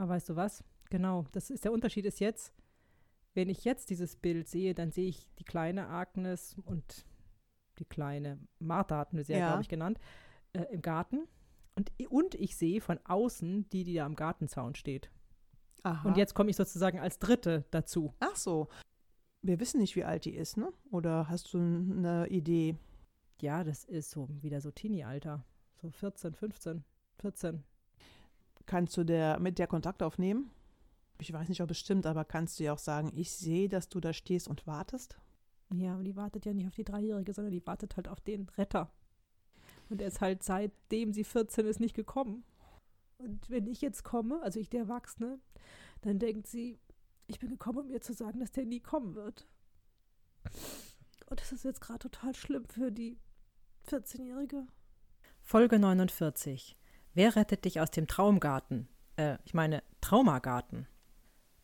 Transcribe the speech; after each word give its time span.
Aber 0.00 0.12
weißt 0.14 0.30
du 0.30 0.36
was? 0.36 0.64
Genau, 0.88 1.26
das 1.32 1.50
ist 1.50 1.64
der 1.64 1.72
Unterschied 1.72 2.06
ist 2.06 2.20
jetzt, 2.20 2.54
wenn 3.34 3.50
ich 3.50 3.64
jetzt 3.64 3.90
dieses 3.90 4.16
Bild 4.16 4.48
sehe, 4.48 4.74
dann 4.74 4.90
sehe 4.92 5.08
ich 5.08 5.28
die 5.38 5.44
kleine 5.44 5.88
Agnes 5.88 6.56
und 6.64 7.04
die 7.78 7.84
kleine 7.84 8.38
Martha 8.58 8.96
hatten 8.96 9.18
wir 9.18 9.24
sie 9.24 9.34
ja, 9.34 9.38
Ja. 9.40 9.46
glaube 9.48 9.62
ich, 9.62 9.68
genannt, 9.68 9.98
äh, 10.54 10.62
im 10.72 10.80
Garten. 10.80 11.28
Und, 11.74 11.92
und 12.08 12.34
ich 12.34 12.56
sehe 12.56 12.80
von 12.80 12.98
außen 13.04 13.68
die, 13.68 13.84
die 13.84 13.92
da 13.92 14.06
am 14.06 14.16
Gartenzaun 14.16 14.74
steht. 14.74 15.10
Aha. 15.82 16.08
Und 16.08 16.16
jetzt 16.16 16.32
komme 16.34 16.48
ich 16.48 16.56
sozusagen 16.56 16.98
als 16.98 17.18
Dritte 17.18 17.66
dazu. 17.70 18.14
Ach 18.20 18.36
so. 18.36 18.68
Wir 19.42 19.60
wissen 19.60 19.80
nicht, 19.80 19.96
wie 19.96 20.04
alt 20.04 20.24
die 20.24 20.34
ist, 20.34 20.56
ne? 20.56 20.72
Oder 20.90 21.28
hast 21.28 21.52
du 21.52 21.58
eine 21.58 22.26
Idee? 22.28 22.76
Ja, 23.42 23.64
das 23.64 23.84
ist 23.84 24.10
so 24.10 24.30
wieder 24.40 24.62
so 24.62 24.70
Teenie-Alter. 24.70 25.44
So 25.82 25.90
14, 25.90 26.34
15, 26.34 26.84
14. 27.18 27.64
Kannst 28.70 28.96
du 28.96 29.02
der, 29.02 29.40
mit 29.40 29.58
der 29.58 29.66
Kontakt 29.66 30.00
aufnehmen? 30.00 30.48
Ich 31.18 31.32
weiß 31.32 31.48
nicht, 31.48 31.60
ob 31.60 31.72
es 31.72 31.78
stimmt, 31.80 32.06
aber 32.06 32.24
kannst 32.24 32.60
du 32.60 32.62
ja 32.62 32.72
auch 32.72 32.78
sagen, 32.78 33.10
ich 33.16 33.32
sehe, 33.32 33.68
dass 33.68 33.88
du 33.88 33.98
da 33.98 34.12
stehst 34.12 34.46
und 34.46 34.64
wartest? 34.64 35.18
Ja, 35.74 35.94
aber 35.94 36.04
die 36.04 36.14
wartet 36.14 36.46
ja 36.46 36.54
nicht 36.54 36.68
auf 36.68 36.76
die 36.76 36.84
Dreijährige, 36.84 37.32
sondern 37.32 37.50
die 37.50 37.66
wartet 37.66 37.96
halt 37.96 38.06
auf 38.06 38.20
den 38.20 38.48
Retter. 38.50 38.88
Und 39.88 40.00
er 40.00 40.06
ist 40.06 40.20
halt 40.20 40.44
seitdem 40.44 41.12
sie 41.12 41.24
14 41.24 41.66
ist 41.66 41.80
nicht 41.80 41.96
gekommen. 41.96 42.44
Und 43.18 43.50
wenn 43.50 43.66
ich 43.66 43.80
jetzt 43.80 44.04
komme, 44.04 44.40
also 44.40 44.60
ich 44.60 44.70
der 44.70 44.82
Erwachsene, 44.82 45.40
dann 46.02 46.20
denkt 46.20 46.46
sie, 46.46 46.78
ich 47.26 47.40
bin 47.40 47.48
gekommen, 47.48 47.78
um 47.78 47.90
ihr 47.90 48.00
zu 48.00 48.12
sagen, 48.12 48.38
dass 48.38 48.52
der 48.52 48.66
nie 48.66 48.78
kommen 48.78 49.16
wird. 49.16 49.48
Und 51.26 51.40
das 51.40 51.50
ist 51.50 51.64
jetzt 51.64 51.80
gerade 51.80 52.08
total 52.08 52.36
schlimm 52.36 52.66
für 52.66 52.92
die 52.92 53.18
14-Jährige. 53.88 54.68
Folge 55.40 55.80
49. 55.80 56.76
Wer 57.14 57.34
rettet 57.34 57.64
dich 57.64 57.80
aus 57.80 57.90
dem 57.90 58.06
Traumgarten? 58.06 58.88
Äh, 59.16 59.38
ich 59.44 59.54
meine, 59.54 59.82
Traumagarten. 60.00 60.86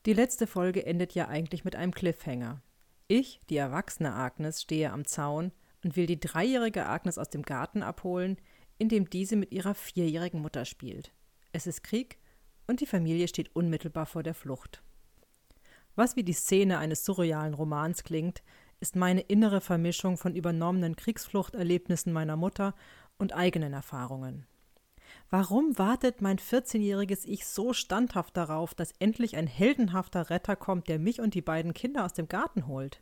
Die 0.05 0.13
letzte 0.13 0.47
Folge 0.47 0.85
endet 0.85 1.15
ja 1.15 1.29
eigentlich 1.29 1.65
mit 1.65 1.77
einem 1.77 1.93
Cliffhanger. 1.93 2.63
Ich, 3.09 3.41
die 3.49 3.57
erwachsene 3.57 4.13
Agnes, 4.13 4.63
stehe 4.63 4.93
am 4.93 5.05
Zaun 5.05 5.53
und 5.85 5.95
will 5.97 6.07
die 6.07 6.19
dreijährige 6.19 6.87
Agnes 6.87 7.19
aus 7.19 7.31
dem 7.31 7.43
Garten 7.43 7.83
abholen, 7.83 8.37
in 8.79 8.89
dem 8.89 9.09
diese 9.09 9.37
mit 9.37 9.53
ihrer 9.53 9.75
vierjährigen 9.75 10.43
Mutter 10.43 10.65
spielt. 10.65 11.13
Es 11.53 11.67
ist 11.69 11.85
Krieg 11.85 12.19
und 12.67 12.81
die 12.81 12.87
Familie 12.87 13.29
steht 13.29 13.55
unmittelbar 13.55 14.07
vor 14.07 14.25
der 14.25 14.35
Flucht. 14.35 14.83
Was 15.95 16.17
wie 16.17 16.25
die 16.25 16.33
Szene 16.33 16.79
eines 16.79 17.05
surrealen 17.05 17.55
Romans 17.55 18.03
klingt, 18.03 18.43
ist 18.81 18.97
meine 18.97 19.23
innere 19.23 19.61
Vermischung 19.61 20.19
von 20.19 20.35
übernommenen 20.35 20.97
Kriegsfluchterlebnissen 20.97 22.13
meiner 22.13 22.37
Mutter 22.37 22.75
und 23.17 23.33
eigenen 23.33 23.73
Erfahrungen. 23.73 24.47
Warum 25.31 25.79
wartet 25.79 26.23
mein 26.23 26.39
14-jähriges 26.39 27.25
Ich 27.25 27.47
so 27.47 27.73
standhaft 27.73 28.37
darauf, 28.37 28.75
dass 28.75 28.93
endlich 28.99 29.37
ein 29.37 29.47
heldenhafter 29.47 30.31
Retter 30.31 30.57
kommt, 30.57 30.89
der 30.89 30.99
mich 30.99 31.21
und 31.21 31.35
die 31.35 31.43
beiden 31.43 31.75
Kinder 31.75 32.05
aus 32.05 32.13
dem 32.13 32.29
Garten 32.29 32.67
holt? 32.67 33.01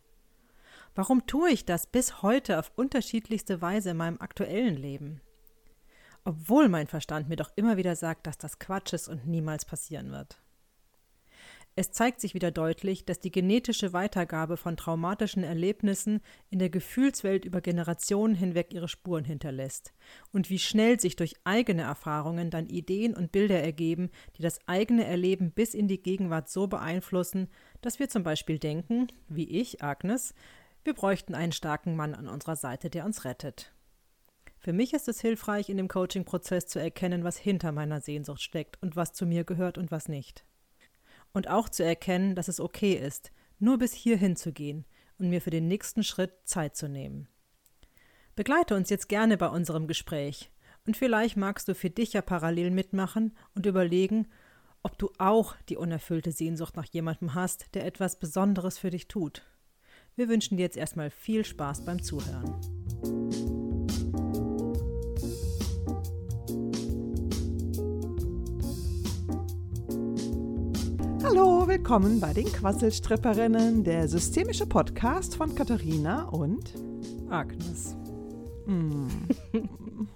Warum 0.95 1.27
tue 1.27 1.51
ich 1.51 1.65
das 1.65 1.87
bis 1.87 2.23
heute 2.23 2.59
auf 2.59 2.73
unterschiedlichste 2.77 3.61
Weise 3.61 3.91
in 3.91 3.97
meinem 3.97 4.21
aktuellen 4.21 4.77
Leben? 4.77 5.21
Obwohl 6.25 6.69
mein 6.69 6.87
Verstand 6.87 7.29
mir 7.29 7.37
doch 7.37 7.51
immer 7.56 7.77
wieder 7.77 7.97
sagt, 7.97 8.27
dass 8.27 8.39
das 8.39 8.59
Quatsch 8.59 8.93
ist 8.93 9.09
und 9.09 9.27
niemals 9.27 9.65
passieren 9.65 10.11
wird. 10.11 10.39
Es 11.77 11.91
zeigt 11.91 12.20
sich 12.20 12.34
wieder 12.34 12.53
deutlich, 12.53 13.05
dass 13.05 13.19
die 13.19 13.33
genetische 13.33 13.92
Weitergabe 13.92 14.56
von 14.56 14.77
traumatischen 14.77 15.42
Erlebnissen 15.42 16.20
in 16.48 16.61
der 16.61 16.70
Gefühlswelt 16.70 17.44
über 17.44 17.61
Generationen 17.61 18.36
hinweg 18.36 18.72
ihre 18.72 18.86
Spuren 18.86 19.25
hinterlässt 19.25 19.92
und 20.33 20.50
wie 20.50 20.61
schnell 20.61 21.00
sich 21.00 21.16
durch 21.16 21.34
eigene 21.42 21.83
Erfahrungen 21.83 22.50
dann 22.50 22.66
Ideen 22.66 23.12
und 23.12 23.33
Bilder 23.33 23.61
ergeben, 23.61 24.11
die 24.36 24.42
das 24.42 24.61
eigene 24.69 25.05
Erleben 25.05 25.50
bis 25.50 25.75
in 25.75 25.89
die 25.89 26.00
Gegenwart 26.00 26.48
so 26.48 26.69
beeinflussen, 26.69 27.48
dass 27.81 27.98
wir 27.98 28.09
zum 28.09 28.22
Beispiel 28.22 28.61
denken, 28.61 29.09
wie 29.28 29.50
ich, 29.50 29.83
Agnes, 29.83 30.33
wir 30.84 30.94
bräuchten 30.94 31.34
einen 31.34 31.53
starken 31.53 31.97
Mann 31.97 32.14
an 32.14 32.28
unserer 32.28 32.56
Seite, 32.56 32.88
der 32.88 33.04
uns 33.04 33.25
rettet. 33.25 33.72
Für 34.60 34.72
mich 34.72 34.94
ist 34.94 35.09
es 35.09 35.20
hilfreich, 35.20 35.69
in 35.69 35.76
dem 35.76 35.88
Coaching-Prozess 35.88 36.66
zu 36.66 36.78
erkennen, 36.78 37.25
was 37.25 37.37
hinter 37.37 37.72
meiner 37.72 38.00
Sehnsucht 38.00 38.43
steckt 38.43 38.81
und 38.81 38.94
was 38.94 39.12
zu 39.12 39.26
mir 39.26 39.43
gehört 39.43 39.76
und 39.76 39.91
was 39.91 40.09
nicht. 40.09 40.44
Und 41.34 41.49
auch 41.49 41.69
zu 41.69 41.84
erkennen, 41.84 42.34
dass 42.34 42.49
es 42.49 42.61
okay 42.61 42.95
ist, 42.95 43.31
nur 43.59 43.77
bis 43.77 43.93
hierhin 43.93 44.37
zu 44.37 44.53
gehen 44.53 44.87
und 45.19 45.28
mir 45.28 45.43
für 45.43 45.50
den 45.50 45.69
nächsten 45.69 46.03
Schritt 46.03 46.33
Zeit 46.45 46.77
zu 46.77 46.89
nehmen. 46.89 47.28
Begleite 48.34 48.75
uns 48.75 48.89
jetzt 48.89 49.09
gerne 49.09 49.37
bei 49.37 49.49
unserem 49.49 49.87
Gespräch 49.87 50.50
und 50.87 50.97
vielleicht 50.97 51.37
magst 51.37 51.69
du 51.69 51.75
für 51.75 51.91
dich 51.91 52.15
ja 52.15 52.23
parallel 52.23 52.71
mitmachen 52.71 53.37
und 53.55 53.67
überlegen, 53.67 54.28
ob 54.83 54.99
du 54.99 55.11
auch 55.19 55.56
die 55.69 55.77
unerfüllte 55.77 56.31
Sehnsucht 56.31 56.77
nach 56.77 56.87
jemandem 56.87 57.34
hast, 57.34 57.75
der 57.75 57.87
etwas 57.87 58.19
Besonderes 58.19 58.78
für 58.78 58.91
dich 58.91 59.09
tut. 59.09 59.43
Wir 60.17 60.28
wünschen 60.28 60.56
dir 60.56 60.65
jetzt 60.65 60.77
erstmal 60.77 61.11
viel 61.11 61.44
Spaß 61.44 61.84
beim 61.84 62.03
Zuhören. 62.03 63.44
Willkommen 71.87 72.19
bei 72.19 72.33
den 72.33 72.47
Quasselstripperinnen, 72.47 73.84
der 73.84 74.09
systemische 74.09 74.65
Podcast 74.65 75.37
von 75.37 75.55
Katharina 75.55 76.25
und 76.31 76.72
Agnes. 77.28 77.95
mm, 78.65 79.06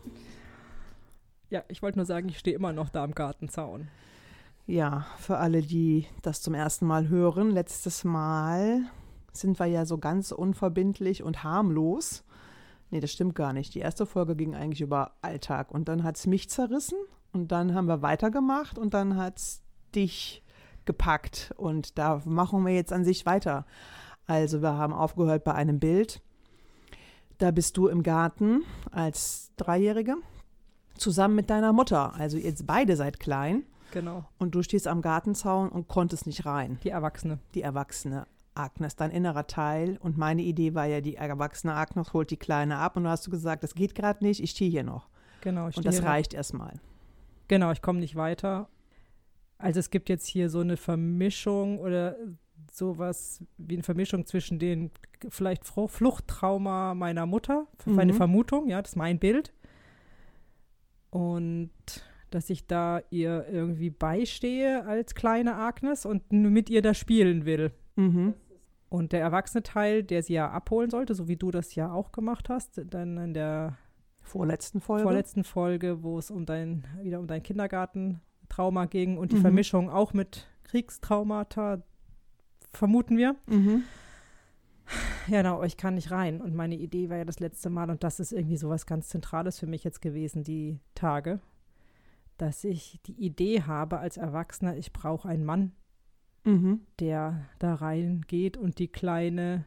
Ja, 1.50 1.62
ich 1.68 1.82
wollte 1.82 1.98
nur 1.98 2.06
sagen, 2.06 2.30
ich 2.30 2.38
stehe 2.38 2.56
immer 2.56 2.72
noch 2.72 2.88
da 2.88 3.04
am 3.04 3.14
Gartenzaun. 3.14 3.88
ja, 4.66 5.06
für 5.18 5.36
alle, 5.36 5.60
die 5.60 6.06
das 6.22 6.40
zum 6.40 6.54
ersten 6.54 6.86
Mal 6.86 7.10
hören, 7.10 7.50
letztes 7.50 8.02
Mal 8.02 8.80
sind 9.34 9.58
wir 9.60 9.66
ja 9.66 9.84
so 9.84 9.98
ganz 9.98 10.32
unverbindlich 10.32 11.22
und 11.22 11.44
harmlos. 11.44 12.24
Nee, 12.88 13.00
das 13.00 13.12
stimmt 13.12 13.34
gar 13.34 13.52
nicht. 13.52 13.74
Die 13.74 13.80
erste 13.80 14.06
Folge 14.06 14.36
ging 14.36 14.54
eigentlich 14.54 14.80
über 14.80 15.12
Alltag 15.20 15.70
und 15.70 15.86
dann 15.90 16.02
hat 16.02 16.16
es 16.16 16.26
mich 16.26 16.48
zerrissen 16.48 16.96
und 17.34 17.52
dann 17.52 17.74
haben 17.74 17.88
wir 17.88 18.00
weitergemacht 18.00 18.78
und 18.78 18.94
dann 18.94 19.18
hat 19.18 19.36
es 19.36 19.60
dich 19.94 20.42
gepackt 20.88 21.52
und 21.56 21.96
da 21.98 22.20
machen 22.24 22.66
wir 22.66 22.74
jetzt 22.74 22.92
an 22.92 23.04
sich 23.04 23.24
weiter. 23.26 23.64
Also 24.26 24.60
wir 24.62 24.72
haben 24.72 24.92
aufgehört 24.92 25.44
bei 25.44 25.54
einem 25.54 25.78
Bild. 25.78 26.20
Da 27.38 27.52
bist 27.52 27.76
du 27.76 27.86
im 27.86 28.02
Garten 28.02 28.62
als 28.90 29.52
Dreijährige 29.56 30.16
zusammen 30.96 31.36
mit 31.36 31.50
deiner 31.50 31.72
Mutter. 31.72 32.14
Also 32.14 32.36
jetzt 32.36 32.66
beide 32.66 32.96
seid 32.96 33.20
klein 33.20 33.62
Genau. 33.92 34.24
und 34.38 34.54
du 34.56 34.62
stehst 34.62 34.88
am 34.88 35.00
Gartenzaun 35.02 35.68
und 35.68 35.86
konntest 35.86 36.26
nicht 36.26 36.44
rein. 36.46 36.78
Die 36.82 36.90
Erwachsene. 36.90 37.38
Die 37.54 37.62
erwachsene 37.62 38.26
Agnes, 38.54 38.96
dein 38.96 39.12
innerer 39.12 39.46
Teil. 39.46 39.98
Und 40.00 40.18
meine 40.18 40.42
Idee 40.42 40.74
war 40.74 40.86
ja, 40.86 41.00
die 41.00 41.14
erwachsene 41.14 41.74
Agnes 41.74 42.12
holt 42.12 42.30
die 42.32 42.36
Kleine 42.36 42.78
ab 42.78 42.96
und 42.96 43.04
du 43.04 43.10
hast 43.10 43.24
du 43.26 43.30
gesagt, 43.30 43.62
das 43.62 43.74
geht 43.76 43.94
gerade 43.94 44.24
nicht, 44.24 44.42
ich 44.42 44.50
stehe 44.50 44.70
hier 44.70 44.82
noch. 44.82 45.08
Genau. 45.42 45.68
Ich 45.68 45.76
Und 45.76 45.82
stehe 45.84 45.92
das 45.94 46.00
noch- 46.00 46.08
reicht 46.08 46.34
erstmal. 46.34 46.74
Genau, 47.46 47.70
ich 47.70 47.80
komme 47.82 48.00
nicht 48.00 48.16
weiter. 48.16 48.68
Also 49.58 49.80
es 49.80 49.90
gibt 49.90 50.08
jetzt 50.08 50.26
hier 50.26 50.48
so 50.50 50.60
eine 50.60 50.76
Vermischung 50.76 51.78
oder 51.78 52.16
sowas 52.70 53.42
wie 53.56 53.74
eine 53.74 53.82
Vermischung 53.82 54.24
zwischen 54.26 54.58
den 54.58 54.90
vielleicht 55.28 55.64
Fluchttrauma 55.64 56.94
meiner 56.94 57.26
Mutter, 57.26 57.66
meine 57.84 58.12
Mhm. 58.12 58.16
Vermutung, 58.16 58.68
ja, 58.68 58.80
das 58.80 58.92
ist 58.92 58.96
mein 58.96 59.18
Bild. 59.18 59.52
Und 61.10 61.70
dass 62.30 62.50
ich 62.50 62.66
da 62.66 63.00
ihr 63.10 63.46
irgendwie 63.50 63.90
beistehe 63.90 64.84
als 64.84 65.14
kleine 65.14 65.56
Agnes 65.56 66.04
und 66.04 66.30
mit 66.30 66.68
ihr 66.68 66.82
da 66.82 66.92
spielen 66.94 67.46
will. 67.46 67.72
Mhm. 67.96 68.34
Und 68.90 69.12
der 69.12 69.20
erwachsene 69.20 69.62
Teil, 69.62 70.02
der 70.02 70.22
sie 70.22 70.34
ja 70.34 70.50
abholen 70.50 70.90
sollte, 70.90 71.14
so 71.14 71.26
wie 71.28 71.36
du 71.36 71.50
das 71.50 71.74
ja 71.74 71.90
auch 71.92 72.12
gemacht 72.12 72.48
hast, 72.48 72.80
dann 72.86 73.16
in 73.18 73.34
der 73.34 73.76
Vorletzten 74.22 74.80
Folge. 74.80 75.04
vorletzten 75.04 75.42
Folge, 75.44 76.02
wo 76.02 76.18
es 76.18 76.30
um 76.30 76.44
dein, 76.44 76.84
wieder 77.02 77.18
um 77.18 77.26
dein 77.26 77.42
Kindergartentrauma 78.48 78.86
ging 78.86 79.18
und 79.18 79.32
die 79.32 79.36
Mhm. 79.36 79.40
Vermischung 79.42 79.90
auch 79.90 80.12
mit 80.12 80.46
Kriegstraumata, 80.64 81.82
vermuten 82.72 83.16
wir. 83.16 83.36
mhm. 83.46 83.84
Ja, 85.26 85.42
genau, 85.42 85.62
ich 85.64 85.76
kann 85.76 85.96
nicht 85.96 86.10
rein. 86.10 86.40
Und 86.40 86.54
meine 86.54 86.74
Idee 86.74 87.10
war 87.10 87.18
ja 87.18 87.26
das 87.26 87.40
letzte 87.40 87.68
Mal, 87.68 87.90
und 87.90 88.02
das 88.02 88.20
ist 88.20 88.32
irgendwie 88.32 88.56
so 88.56 88.70
was 88.70 88.86
ganz 88.86 89.08
Zentrales 89.08 89.58
für 89.58 89.66
mich 89.66 89.84
jetzt 89.84 90.00
gewesen, 90.00 90.44
die 90.44 90.80
Tage, 90.94 91.40
dass 92.38 92.64
ich 92.64 92.98
die 93.04 93.12
Idee 93.22 93.62
habe 93.64 93.98
als 93.98 94.16
Erwachsener, 94.16 94.76
ich 94.78 94.92
brauche 94.94 95.28
einen 95.28 95.44
Mann, 95.44 95.72
Mhm. 96.44 96.80
der 97.00 97.44
da 97.58 97.74
reingeht 97.74 98.56
und 98.56 98.78
die 98.78 98.88
kleine 98.88 99.66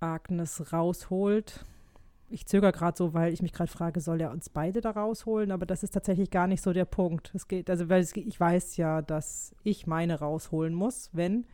Agnes 0.00 0.70
rausholt. 0.72 1.64
Ich 2.30 2.46
zögere 2.46 2.72
gerade 2.72 2.96
so, 2.96 3.14
weil 3.14 3.32
ich 3.32 3.40
mich 3.40 3.52
gerade 3.54 3.70
frage, 3.70 4.00
soll 4.00 4.20
er 4.20 4.30
uns 4.30 4.50
beide 4.50 4.80
da 4.82 4.90
rausholen? 4.90 5.50
Aber 5.50 5.64
das 5.64 5.82
ist 5.82 5.92
tatsächlich 5.92 6.30
gar 6.30 6.46
nicht 6.46 6.62
so 6.62 6.72
der 6.74 6.84
Punkt. 6.84 7.32
Es 7.34 7.48
geht, 7.48 7.70
also 7.70 7.88
weil 7.88 8.02
es, 8.02 8.14
ich 8.14 8.38
weiß 8.38 8.76
ja, 8.76 9.00
dass 9.00 9.54
ich 9.64 9.86
meine 9.86 10.18
rausholen 10.18 10.74
muss, 10.74 11.08
wenn 11.14 11.46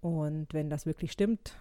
und 0.00 0.54
wenn 0.54 0.70
das 0.70 0.86
wirklich 0.86 1.10
stimmt, 1.10 1.58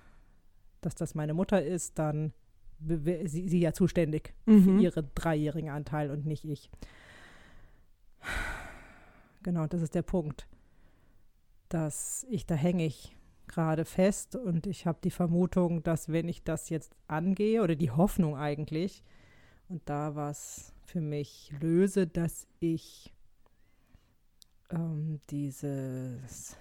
dass 0.82 0.94
das 0.94 1.16
meine 1.16 1.34
Mutter 1.34 1.64
ist, 1.64 1.98
dann 1.98 2.32
sie, 2.80 3.50
sie 3.50 3.60
ja 3.60 3.74
zuständig 3.74 4.36
für 4.46 4.52
Mhm. 4.52 4.80
ihren 4.80 5.10
dreijährigen 5.16 5.72
Anteil 5.72 6.12
und 6.12 6.28
nicht 6.28 6.46
ich. 6.46 6.70
genau, 9.42 9.66
das 9.66 9.82
ist 9.82 9.96
der 9.96 10.04
Punkt. 10.04 10.48
Dass 11.70 12.26
ich, 12.30 12.46
da 12.46 12.54
hänge 12.54 12.86
ich 12.86 13.17
gerade 13.48 13.86
fest 13.86 14.36
und 14.36 14.68
ich 14.68 14.86
habe 14.86 15.00
die 15.04 15.12
Vermutung, 15.12 15.84
dass 15.84 16.10
wenn 16.10 16.28
ich 16.28 16.44
das 16.44 16.70
jetzt 16.70 16.96
angehe, 17.08 17.62
oder 17.62 17.76
die 17.76 17.92
Hoffnung 17.92 18.36
eigentlich, 18.36 19.04
und 19.70 19.82
da 19.86 20.16
was 20.16 20.74
für 20.86 21.02
mich 21.02 21.54
löse, 21.60 22.08
dass 22.08 22.48
ich 22.60 23.14
ähm, 24.72 25.20
dieses, 25.30 26.58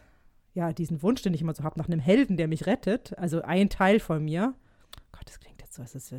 ja, 0.54 0.72
diesen 0.72 1.02
Wunsch, 1.02 1.22
den 1.22 1.34
ich 1.34 1.42
immer 1.42 1.54
so 1.54 1.64
habe, 1.64 1.78
nach 1.78 1.88
einem 1.88 2.00
Helden, 2.00 2.36
der 2.36 2.48
mich 2.48 2.66
rettet, 2.66 3.16
also 3.18 3.42
ein 3.42 3.68
Teil 3.68 4.00
von 4.00 4.24
mir, 4.24 4.54
Gott, 5.12 5.26
das 5.26 5.40
klingt 5.40 5.60
jetzt 5.60 5.74
so, 5.74 5.82
es 5.82 5.94
ist, 5.94 6.14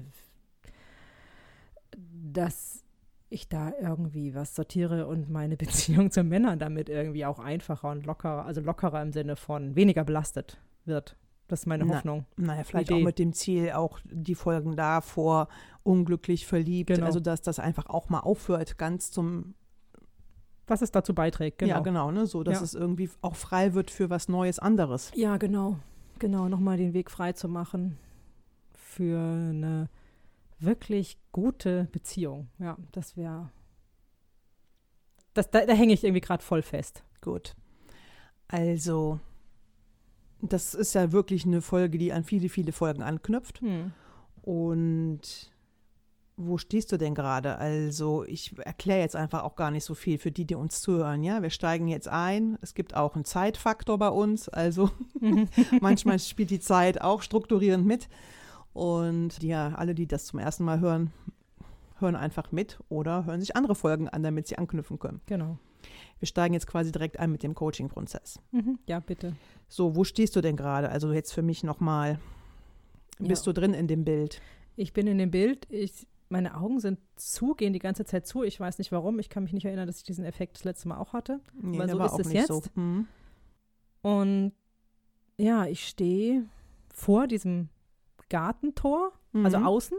dass 2.31 2.83
ich 3.29 3.49
da 3.49 3.73
irgendwie 3.81 4.33
was 4.35 4.55
sortiere 4.55 5.07
und 5.07 5.29
meine 5.29 5.57
Beziehung 5.57 6.11
zu 6.11 6.23
Männern 6.23 6.59
damit 6.59 6.89
irgendwie 6.89 7.25
auch 7.25 7.39
einfacher 7.39 7.89
und 7.91 8.05
lockerer, 8.05 8.45
also 8.45 8.61
lockerer 8.61 9.01
im 9.01 9.11
Sinne 9.11 9.35
von 9.35 9.75
weniger 9.75 10.03
belastet 10.03 10.59
wird. 10.85 11.17
Das 11.49 11.61
ist 11.61 11.65
meine 11.65 11.85
Na, 11.85 11.95
Hoffnung. 11.95 12.25
Naja, 12.35 12.63
vielleicht 12.65 12.91
Idee. 12.91 12.99
auch 13.01 13.05
mit 13.05 13.19
dem 13.19 13.31
Ziel, 13.33 13.71
auch 13.71 13.99
die 14.03 14.35
Folgen 14.35 14.75
davor 14.75 15.47
unglücklich 15.83 16.45
verliebt, 16.45 16.89
Genau. 16.89 17.05
also 17.05 17.19
dass 17.21 17.41
das 17.41 17.59
einfach 17.59 17.85
auch 17.87 18.09
mal 18.09 18.19
aufhört, 18.19 18.77
ganz 18.77 19.11
zum, 19.11 19.53
Was 20.67 20.81
es 20.81 20.91
dazu 20.91 21.13
beiträgt, 21.15 21.59
genau. 21.59 21.75
ja 21.75 21.79
genau, 21.79 22.11
ne, 22.11 22.25
so, 22.25 22.43
dass 22.43 22.57
Ja. 22.57 22.63
es 22.63 22.73
irgendwie 22.73 23.09
auch 23.21 23.35
frei 23.35 23.73
wird 23.73 23.89
für 23.91 24.09
was 24.09 24.27
Neues 24.27 24.59
anderes. 24.59 25.11
Ja, 25.15 25.37
genau. 25.37 25.79
Genau, 26.19 26.49
nochmal 26.49 26.75
den 26.77 26.93
Weg 26.93 27.09
frei 27.11 27.31
zu 27.31 27.47
machen 27.47 27.97
für 28.73 29.17
eine 29.19 29.89
wirklich 30.59 31.17
gute 31.31 31.87
Beziehung. 31.91 32.49
Ja, 32.59 32.77
das 32.91 33.17
wäre. 33.17 33.51
Das, 35.33 35.49
da, 35.51 35.65
da 35.65 35.73
hänge 35.73 35.93
ich 35.93 36.03
irgendwie 36.03 36.21
gerade 36.21 36.43
voll 36.43 36.61
fest. 36.61 37.03
Gut. 37.21 37.55
Also, 38.47 39.19
das 40.41 40.73
ist 40.73 40.93
ja 40.95 41.11
wirklich 41.11 41.45
eine 41.45 41.61
Folge, 41.61 41.97
die 41.97 42.13
an 42.13 42.23
viele, 42.23 42.49
viele 42.49 42.71
Folgen 42.71 43.03
anknüpft. 43.03 43.61
Und 44.41 45.51
wo 46.37 46.57
stehst 46.57 46.91
du 46.91 46.97
denn 46.97 47.15
gerade? 47.15 47.57
Also, 47.57 48.23
ich 48.23 48.57
erkläre 48.59 49.01
jetzt 49.01 49.15
einfach 49.15 49.43
auch 49.43 49.55
gar 49.55 49.71
nicht 49.71 49.83
so 49.83 49.95
viel 49.95 50.17
für 50.17 50.31
die, 50.31 50.45
die 50.45 50.55
uns 50.55 50.81
zuhören. 50.81 51.23
Ja, 51.23 51.41
wir 51.41 51.49
steigen 51.49 51.87
jetzt 51.87 52.07
ein. 52.07 52.57
Es 52.61 52.73
gibt 52.73 52.95
auch 52.95 53.15
einen 53.15 53.25
Zeitfaktor 53.25 53.97
bei 53.97 54.09
uns. 54.09 54.47
Also, 54.47 54.89
manchmal 55.81 56.19
spielt 56.19 56.51
die 56.51 56.59
Zeit 56.59 57.01
auch 57.01 57.21
strukturierend 57.21 57.85
mit. 57.85 58.07
Und 58.77 59.41
ja, 59.41 59.69
alle, 59.75 59.95
die 59.95 60.05
das 60.07 60.25
zum 60.25 60.37
ersten 60.39 60.63
Mal 60.63 60.79
hören, 60.79 61.11
hören 61.99 62.15
einfach 62.15 62.51
mit 62.51 62.79
oder 62.89 63.25
hören 63.25 63.39
sich 63.39 63.55
andere 63.55 63.73
Folgen 63.73 64.07
an, 64.07 64.21
damit 64.21 64.47
sie 64.47 64.57
anknüpfen 64.57 64.99
können. 64.99 65.19
Genau. 65.25 65.57
Wir 66.19 66.27
steigen 66.27 66.53
jetzt 66.53 66.67
quasi 66.67 66.91
direkt 66.91 67.17
ein 67.19 67.31
mit 67.31 67.41
dem 67.43 67.55
Coaching-Prozess. 67.55 68.39
Mhm. 68.51 68.77
Ja, 68.87 68.99
bitte. 68.99 69.35
So, 69.67 69.95
wo 69.95 70.03
stehst 70.03 70.35
du 70.35 70.41
denn 70.41 70.55
gerade? 70.55 70.89
Also 70.89 71.11
jetzt 71.11 71.33
für 71.33 71.41
mich 71.41 71.63
nochmal. 71.63 72.19
Bist 73.19 73.45
Ja. 73.47 73.51
du 73.53 73.59
drin 73.61 73.73
in 73.73 73.87
dem 73.87 74.03
Bild? 74.05 74.41
Ich 74.75 74.93
bin 74.93 75.07
in 75.07 75.17
dem 75.17 75.31
Bild. 75.31 75.65
Ich, 75.71 76.05
meine 76.29 76.55
Augen 76.55 76.79
sind 76.79 76.99
zu, 77.15 77.55
gehen 77.55 77.73
die 77.73 77.79
ganze 77.79 78.05
Zeit 78.05 78.27
zu. 78.27 78.43
Ich 78.43 78.59
weiß 78.59 78.77
nicht 78.77 78.91
warum. 78.91 79.17
Ich 79.17 79.29
kann 79.29 79.41
mich 79.43 79.53
nicht 79.53 79.65
erinnern, 79.65 79.87
dass 79.87 79.97
ich 79.97 80.03
diesen 80.03 80.23
Effekt 80.25 80.57
das 80.57 80.65
letzte 80.65 80.87
Mal 80.87 80.97
auch 80.99 81.13
hatte. 81.13 81.39
Nee, 81.59 81.79
Aber 81.81 81.87
so 81.87 81.97
ist 82.05 82.11
auch 82.11 82.19
es 82.19 82.27
nicht 82.29 82.45
so. 82.47 82.55
jetzt. 82.57 82.77
Mhm. 82.77 83.07
Und 84.03 84.51
ja, 85.37 85.65
ich 85.65 85.87
stehe 85.87 86.45
vor 86.93 87.25
diesem 87.27 87.69
Gartentor, 88.29 89.11
also 89.33 89.59
Mhm. 89.59 89.65
außen. 89.65 89.97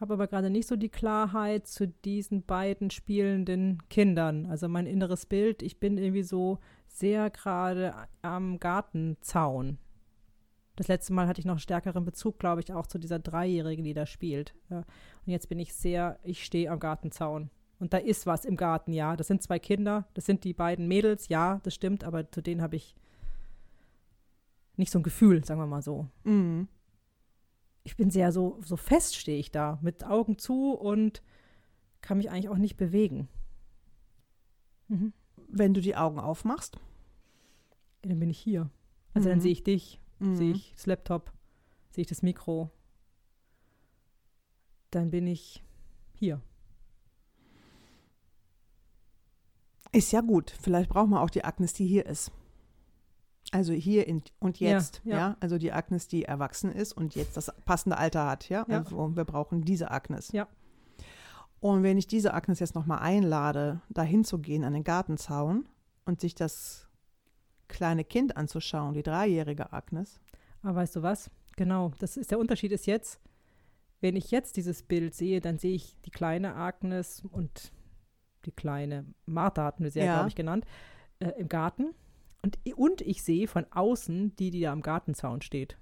Habe 0.00 0.14
aber 0.14 0.26
gerade 0.26 0.50
nicht 0.50 0.66
so 0.66 0.74
die 0.74 0.88
Klarheit 0.88 1.68
zu 1.68 1.86
diesen 1.86 2.44
beiden 2.44 2.90
spielenden 2.90 3.82
Kindern. 3.88 4.46
Also 4.46 4.68
mein 4.68 4.86
inneres 4.86 5.26
Bild, 5.26 5.62
ich 5.62 5.78
bin 5.78 5.96
irgendwie 5.96 6.24
so 6.24 6.58
sehr 6.88 7.30
gerade 7.30 7.94
am 8.20 8.58
Gartenzaun. 8.58 9.78
Das 10.74 10.88
letzte 10.88 11.12
Mal 11.12 11.28
hatte 11.28 11.38
ich 11.40 11.44
noch 11.44 11.52
einen 11.52 11.60
stärkeren 11.60 12.04
Bezug, 12.04 12.38
glaube 12.38 12.62
ich, 12.62 12.72
auch 12.72 12.86
zu 12.86 12.98
dieser 12.98 13.18
Dreijährigen, 13.20 13.84
die 13.84 13.94
da 13.94 14.06
spielt. 14.06 14.54
Ja. 14.70 14.78
Und 14.78 15.32
jetzt 15.32 15.48
bin 15.48 15.58
ich 15.60 15.72
sehr, 15.74 16.18
ich 16.24 16.44
stehe 16.44 16.70
am 16.70 16.80
Gartenzaun. 16.80 17.50
Und 17.78 17.92
da 17.92 17.98
ist 17.98 18.26
was 18.26 18.44
im 18.44 18.56
Garten, 18.56 18.92
ja. 18.92 19.16
Das 19.16 19.28
sind 19.28 19.42
zwei 19.42 19.58
Kinder, 19.58 20.08
das 20.14 20.26
sind 20.26 20.44
die 20.44 20.54
beiden 20.54 20.88
Mädels, 20.88 21.28
ja, 21.28 21.60
das 21.62 21.74
stimmt, 21.74 22.02
aber 22.04 22.30
zu 22.30 22.40
denen 22.40 22.62
habe 22.62 22.76
ich 22.76 22.96
nicht 24.82 24.90
so 24.90 24.98
ein 24.98 25.04
Gefühl, 25.04 25.44
sagen 25.44 25.60
wir 25.60 25.66
mal 25.66 25.80
so. 25.82 26.08
Mhm. 26.24 26.68
Ich 27.84 27.96
bin 27.96 28.10
sehr 28.10 28.32
so, 28.32 28.58
so 28.62 28.76
fest 28.76 29.16
stehe 29.16 29.38
ich 29.38 29.50
da, 29.50 29.78
mit 29.80 30.04
Augen 30.04 30.38
zu 30.38 30.72
und 30.72 31.22
kann 32.00 32.18
mich 32.18 32.30
eigentlich 32.30 32.48
auch 32.48 32.58
nicht 32.58 32.76
bewegen. 32.76 33.28
Mhm. 34.88 35.12
Wenn 35.48 35.72
du 35.74 35.80
die 35.80 35.96
Augen 35.96 36.18
aufmachst, 36.18 36.76
Ja, 38.04 38.10
Dann 38.10 38.18
bin 38.18 38.30
ich 38.30 38.38
hier. 38.38 38.68
Also 39.14 39.28
dann 39.28 39.38
Mhm. 39.38 39.42
sehe 39.42 39.52
ich 39.52 39.62
dich, 39.62 40.00
mhm. 40.18 40.34
sehe 40.36 40.52
ich 40.52 40.72
das 40.74 40.86
Laptop, 40.86 41.32
sehe 41.90 42.02
ich 42.02 42.08
das 42.08 42.22
Mikro. 42.22 42.70
Dann 44.90 45.10
bin 45.10 45.26
ich 45.26 45.62
hier. 46.14 46.40
ist 49.94 50.10
ja 50.10 50.22
gut. 50.22 50.50
Vielleicht 50.62 50.88
brauchen 50.88 51.10
wir 51.10 51.20
auch 51.20 51.28
die 51.30 51.44
Agnes, 51.44 51.74
die 51.74 51.86
hier 51.86 52.06
ist. 52.06 52.32
Also 53.52 53.72
hier 53.72 54.08
in, 54.08 54.22
und 54.40 54.58
Ja, 54.58 54.70
jetzt, 54.70 55.00
ja. 55.04 55.16
ja, 55.16 55.36
Also 55.40 55.58
die 55.58 55.72
Agnes, 55.72 56.08
die 56.08 56.24
erwachsen 56.24 56.72
ist 56.72 56.92
und 56.94 57.14
jetzt 57.14 57.36
das 57.36 57.52
passende 57.64 57.98
Alter 57.98 58.26
hat, 58.26 58.48
ja. 58.48 58.64
Ja. 58.68 58.78
Also 58.78 59.14
wir 59.14 59.24
brauchen 59.24 59.62
diese 59.62 59.90
Agnes. 59.90 60.32
Ja. 60.32 60.48
Und 61.60 61.84
wenn 61.84 61.96
ich 61.98 62.06
diese 62.08 62.34
Agnes 62.34 62.58
jetzt 62.58 62.74
nochmal 62.74 62.98
einlade, 63.00 63.80
dahin 63.90 64.24
zu 64.24 64.38
gehen 64.40 64.64
an 64.64 64.72
den 64.72 64.82
Gartenzaun 64.84 65.68
und 66.04 66.20
sich 66.20 66.34
das 66.34 66.88
kleine 67.68 68.04
Kind 68.04 68.36
anzuschauen, 68.36 68.94
die 68.94 69.02
dreijährige 69.04 69.72
Agnes, 69.72 70.20
Aber 70.62 70.76
weißt 70.76 70.96
du 70.96 71.02
was? 71.02 71.30
Genau, 71.56 71.92
das 71.98 72.16
ist 72.16 72.30
der 72.30 72.38
Unterschied 72.38 72.72
ist 72.72 72.86
jetzt, 72.86 73.20
wenn 74.00 74.16
ich 74.16 74.30
jetzt 74.30 74.56
dieses 74.56 74.82
Bild 74.82 75.14
sehe, 75.14 75.40
dann 75.40 75.58
sehe 75.58 75.74
ich 75.74 76.00
die 76.02 76.10
kleine 76.10 76.56
Agnes 76.56 77.22
und 77.30 77.72
die 78.46 78.50
kleine 78.50 79.04
Martha 79.26 79.62
hatten 79.64 79.84
wir 79.84 79.90
sie 79.90 80.00
ja, 80.00 80.06
Ja. 80.06 80.14
glaube 80.16 80.30
ich, 80.30 80.34
genannt, 80.34 80.64
äh, 81.20 81.28
im 81.38 81.48
Garten. 81.48 81.94
Und, 82.42 82.58
und 82.76 83.00
ich 83.02 83.22
sehe 83.22 83.46
von 83.48 83.66
außen 83.70 84.34
die, 84.36 84.50
die 84.50 84.60
da 84.60 84.72
am 84.72 84.82
Gartenzaun 84.82 85.42
steht. 85.42 85.78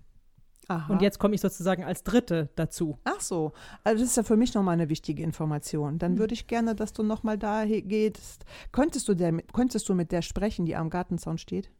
Aha. 0.68 0.92
Und 0.92 1.02
jetzt 1.02 1.18
komme 1.18 1.34
ich 1.34 1.40
sozusagen 1.40 1.82
als 1.82 2.04
Dritte 2.04 2.50
dazu. 2.54 2.98
Ach 3.04 3.20
so, 3.20 3.52
also 3.82 4.00
das 4.02 4.10
ist 4.10 4.16
ja 4.16 4.22
für 4.22 4.36
mich 4.36 4.54
nochmal 4.54 4.74
eine 4.74 4.88
wichtige 4.88 5.22
Information. 5.22 5.98
Dann 5.98 6.12
Hm. 6.12 6.18
würde 6.18 6.34
ich 6.34 6.46
gerne, 6.46 6.74
dass 6.76 6.92
du 6.92 7.02
nochmal 7.02 7.38
da 7.38 7.64
gehst. 7.64 8.44
Könntest 8.70 9.08
du, 9.08 9.14
der, 9.14 9.32
könntest 9.52 9.88
du 9.88 9.94
mit 9.94 10.12
der 10.12 10.22
sprechen, 10.22 10.66
die 10.66 10.76
am 10.76 10.90
Gartenzaun 10.90 11.38
steht? 11.38 11.70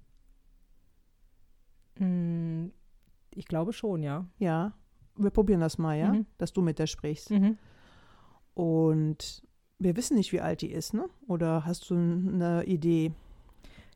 Mm, 1.98 2.68
Ich 3.36 3.46
glaube 3.46 3.72
schon, 3.72 4.02
ja. 4.02 4.26
Ja. 4.38 4.72
Wir 5.16 5.30
probieren 5.30 5.60
das 5.60 5.78
mal, 5.78 5.96
ja? 5.96 6.12
Mhm. 6.12 6.26
Dass 6.38 6.52
du 6.52 6.62
mit 6.62 6.78
der 6.80 6.86
sprichst. 6.88 7.30
Mhm. 7.30 7.58
Und 8.54 9.42
wir 9.78 9.96
wissen 9.96 10.16
nicht, 10.16 10.32
wie 10.32 10.40
alt 10.40 10.62
die 10.62 10.72
ist, 10.72 10.94
ne? 10.94 11.06
Oder 11.28 11.64
hast 11.64 11.88
du 11.90 11.94
eine 11.94 12.64
Idee? 12.66 13.12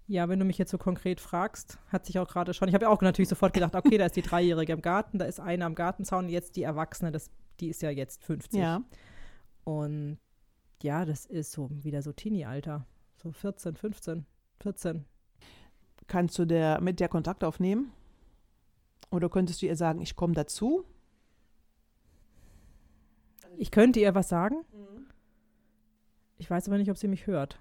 Ja, 0.07 0.29
wenn 0.29 0.39
du 0.39 0.45
mich 0.45 0.59
jetzt 0.59 0.71
so 0.71 0.77
konkret 0.77 1.21
fragst, 1.21 1.79
hat 1.89 2.05
sich 2.05 2.19
auch 2.19 2.29
gerade 2.29 2.53
schon, 2.53 2.69
ich 2.69 2.75
habe 2.75 2.85
ja 2.85 2.91
auch 2.91 3.01
natürlich 3.01 3.29
sofort 3.29 3.55
gedacht, 3.55 3.75
okay, 3.75 3.97
da 3.97 4.05
ist 4.07 4.17
die 4.17 4.23
Dreijährige 4.23 4.75
im 4.75 4.83
Garten, 4.83 5.19
da 5.19 5.25
ist 5.25 5.41
eine 5.41 5.65
am 5.65 5.75
Gartenzaun, 5.75 6.29
jetzt 6.29 6.57
die 6.57 6.63
Erwachsene, 6.63 7.11
das, 7.11 7.31
die 7.61 7.69
ist 7.69 7.81
ja 7.81 7.89
jetzt 7.89 8.23
50. 8.23 8.61
Ja. 8.61 8.83
Und 9.65 10.19
ja, 10.83 11.07
das 11.07 11.25
ist 11.25 11.53
so 11.53 11.71
wieder 11.71 12.03
so 12.03 12.13
Teenie-Alter. 12.13 12.87
So 13.17 13.33
14, 13.33 13.77
15, 13.77 14.27
14. 14.61 15.07
Kannst 16.07 16.39
du 16.39 16.45
der, 16.45 16.83
mit 16.83 17.01
der 17.01 17.09
Kontakt 17.09 17.43
aufnehmen? 17.43 17.91
Oder 19.11 19.31
könntest 19.31 19.63
du 19.63 19.67
ihr 19.67 19.77
sagen, 19.77 20.03
ich 20.03 20.17
komme 20.17 20.35
dazu? 20.35 20.85
Ich 23.57 23.71
könnte 23.71 24.01
ihr 24.01 24.15
was 24.15 24.29
sagen. 24.29 24.65
Ich 26.37 26.51
weiß 26.51 26.69
aber 26.69 26.77
nicht, 26.77 26.91
ob 26.91 26.99
sie 26.99 27.09
mich 27.09 27.27
hört. 27.27 27.59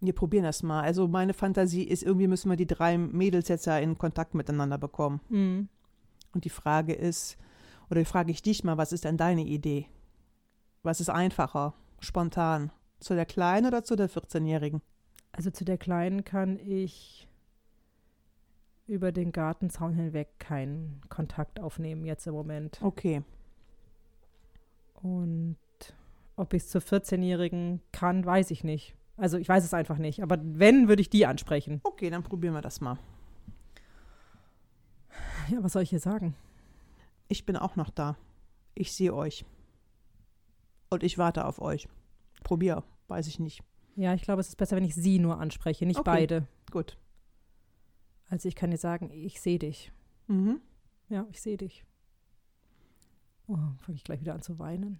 Wir 0.00 0.14
probieren 0.14 0.44
das 0.44 0.62
mal. 0.62 0.82
Also 0.82 1.08
meine 1.08 1.34
Fantasie 1.34 1.84
ist, 1.84 2.02
irgendwie 2.02 2.26
müssen 2.26 2.48
wir 2.48 2.56
die 2.56 2.66
drei 2.66 2.96
Mädels 2.96 3.48
jetzt 3.48 3.66
ja 3.66 3.78
in 3.78 3.98
Kontakt 3.98 4.34
miteinander 4.34 4.78
bekommen. 4.78 5.20
Mhm. 5.28 5.68
Und 6.32 6.44
die 6.44 6.50
Frage 6.50 6.94
ist, 6.94 7.36
oder 7.90 8.04
frage 8.04 8.30
ich 8.30 8.42
dich 8.42 8.64
mal, 8.64 8.78
was 8.78 8.92
ist 8.92 9.04
denn 9.04 9.16
deine 9.16 9.44
Idee? 9.44 9.86
Was 10.82 11.00
ist 11.00 11.10
einfacher, 11.10 11.74
spontan? 11.98 12.70
Zu 13.00 13.14
der 13.14 13.26
Kleinen 13.26 13.66
oder 13.66 13.82
zu 13.82 13.96
der 13.96 14.08
14-Jährigen? 14.08 14.80
Also 15.32 15.50
zu 15.50 15.64
der 15.64 15.78
Kleinen 15.78 16.24
kann 16.24 16.58
ich 16.58 17.28
über 18.86 19.12
den 19.12 19.32
Gartenzaun 19.32 19.94
hinweg 19.94 20.38
keinen 20.38 21.00
Kontakt 21.08 21.60
aufnehmen 21.60 22.04
jetzt 22.04 22.26
im 22.26 22.34
Moment. 22.34 22.80
Okay. 22.82 23.22
Und 24.94 25.56
ob 26.36 26.52
ich 26.54 26.62
es 26.62 26.68
zur 26.70 26.80
14-Jährigen 26.80 27.80
kann, 27.92 28.24
weiß 28.24 28.50
ich 28.50 28.64
nicht. 28.64 28.96
Also 29.20 29.36
ich 29.36 29.48
weiß 29.48 29.64
es 29.64 29.74
einfach 29.74 29.98
nicht. 29.98 30.22
Aber 30.22 30.38
wenn, 30.42 30.88
würde 30.88 31.02
ich 31.02 31.10
die 31.10 31.26
ansprechen. 31.26 31.80
Okay, 31.84 32.08
dann 32.08 32.22
probieren 32.22 32.54
wir 32.54 32.62
das 32.62 32.80
mal. 32.80 32.98
Ja, 35.50 35.62
was 35.62 35.72
soll 35.74 35.82
ich 35.82 35.90
hier 35.90 36.00
sagen? 36.00 36.34
Ich 37.28 37.44
bin 37.44 37.56
auch 37.56 37.76
noch 37.76 37.90
da. 37.90 38.16
Ich 38.74 38.92
sehe 38.94 39.14
euch. 39.14 39.44
Und 40.88 41.02
ich 41.02 41.18
warte 41.18 41.44
auf 41.44 41.60
euch. 41.60 41.86
Probier, 42.42 42.82
weiß 43.08 43.26
ich 43.26 43.38
nicht. 43.38 43.62
Ja, 43.94 44.14
ich 44.14 44.22
glaube, 44.22 44.40
es 44.40 44.48
ist 44.48 44.56
besser, 44.56 44.76
wenn 44.76 44.84
ich 44.84 44.94
sie 44.94 45.18
nur 45.18 45.38
anspreche, 45.38 45.84
nicht 45.84 46.00
Okay. 46.00 46.10
beide. 46.10 46.46
Gut. 46.70 46.96
Also 48.30 48.48
ich 48.48 48.54
kann 48.56 48.70
dir 48.70 48.78
sagen, 48.78 49.10
ich 49.10 49.40
sehe 49.40 49.58
dich. 49.58 49.92
Mhm. 50.28 50.60
Ja, 51.10 51.26
ich 51.30 51.42
sehe 51.42 51.58
dich. 51.58 51.84
Oh, 53.48 53.58
fange 53.80 53.96
ich 53.96 54.04
gleich 54.04 54.20
wieder 54.20 54.34
an 54.34 54.42
zu 54.42 54.58
weinen. 54.58 54.98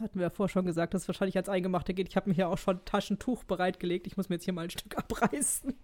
Hatten 0.00 0.18
wir 0.18 0.24
ja 0.24 0.30
vorher 0.30 0.52
schon 0.52 0.66
gesagt, 0.66 0.92
dass 0.92 1.02
es 1.02 1.08
wahrscheinlich 1.08 1.36
als 1.36 1.48
Eingemachte 1.48 1.94
geht. 1.94 2.08
Ich 2.08 2.16
habe 2.16 2.28
mir 2.28 2.34
hier 2.34 2.48
auch 2.48 2.58
schon 2.58 2.84
Taschentuch 2.84 3.44
bereitgelegt. 3.44 4.06
Ich 4.06 4.16
muss 4.16 4.28
mir 4.28 4.36
jetzt 4.36 4.44
hier 4.44 4.52
mal 4.52 4.64
ein 4.64 4.70
Stück 4.70 4.96
abreißen. 4.98 5.74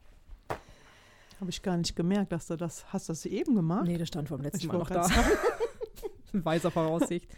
Habe 1.40 1.50
ich 1.50 1.62
gar 1.62 1.76
nicht 1.76 1.97
gemerkt, 1.97 2.31
dass 2.31 2.47
du 2.47 2.57
das, 2.57 2.92
hast 2.92 3.09
du 3.09 3.12
das 3.12 3.26
eben 3.26 3.54
gemacht? 3.54 3.87
Nee, 3.87 3.99
das 3.99 4.09
stand 4.09 4.28
vom 4.28 4.40
letzten 4.42 4.59
Ich 4.59 4.69
Mal 4.69 4.78
noch 4.78 4.90
da. 4.90 5.09
In 6.33 6.45
weiser 6.45 6.71
Voraussicht. 6.71 7.28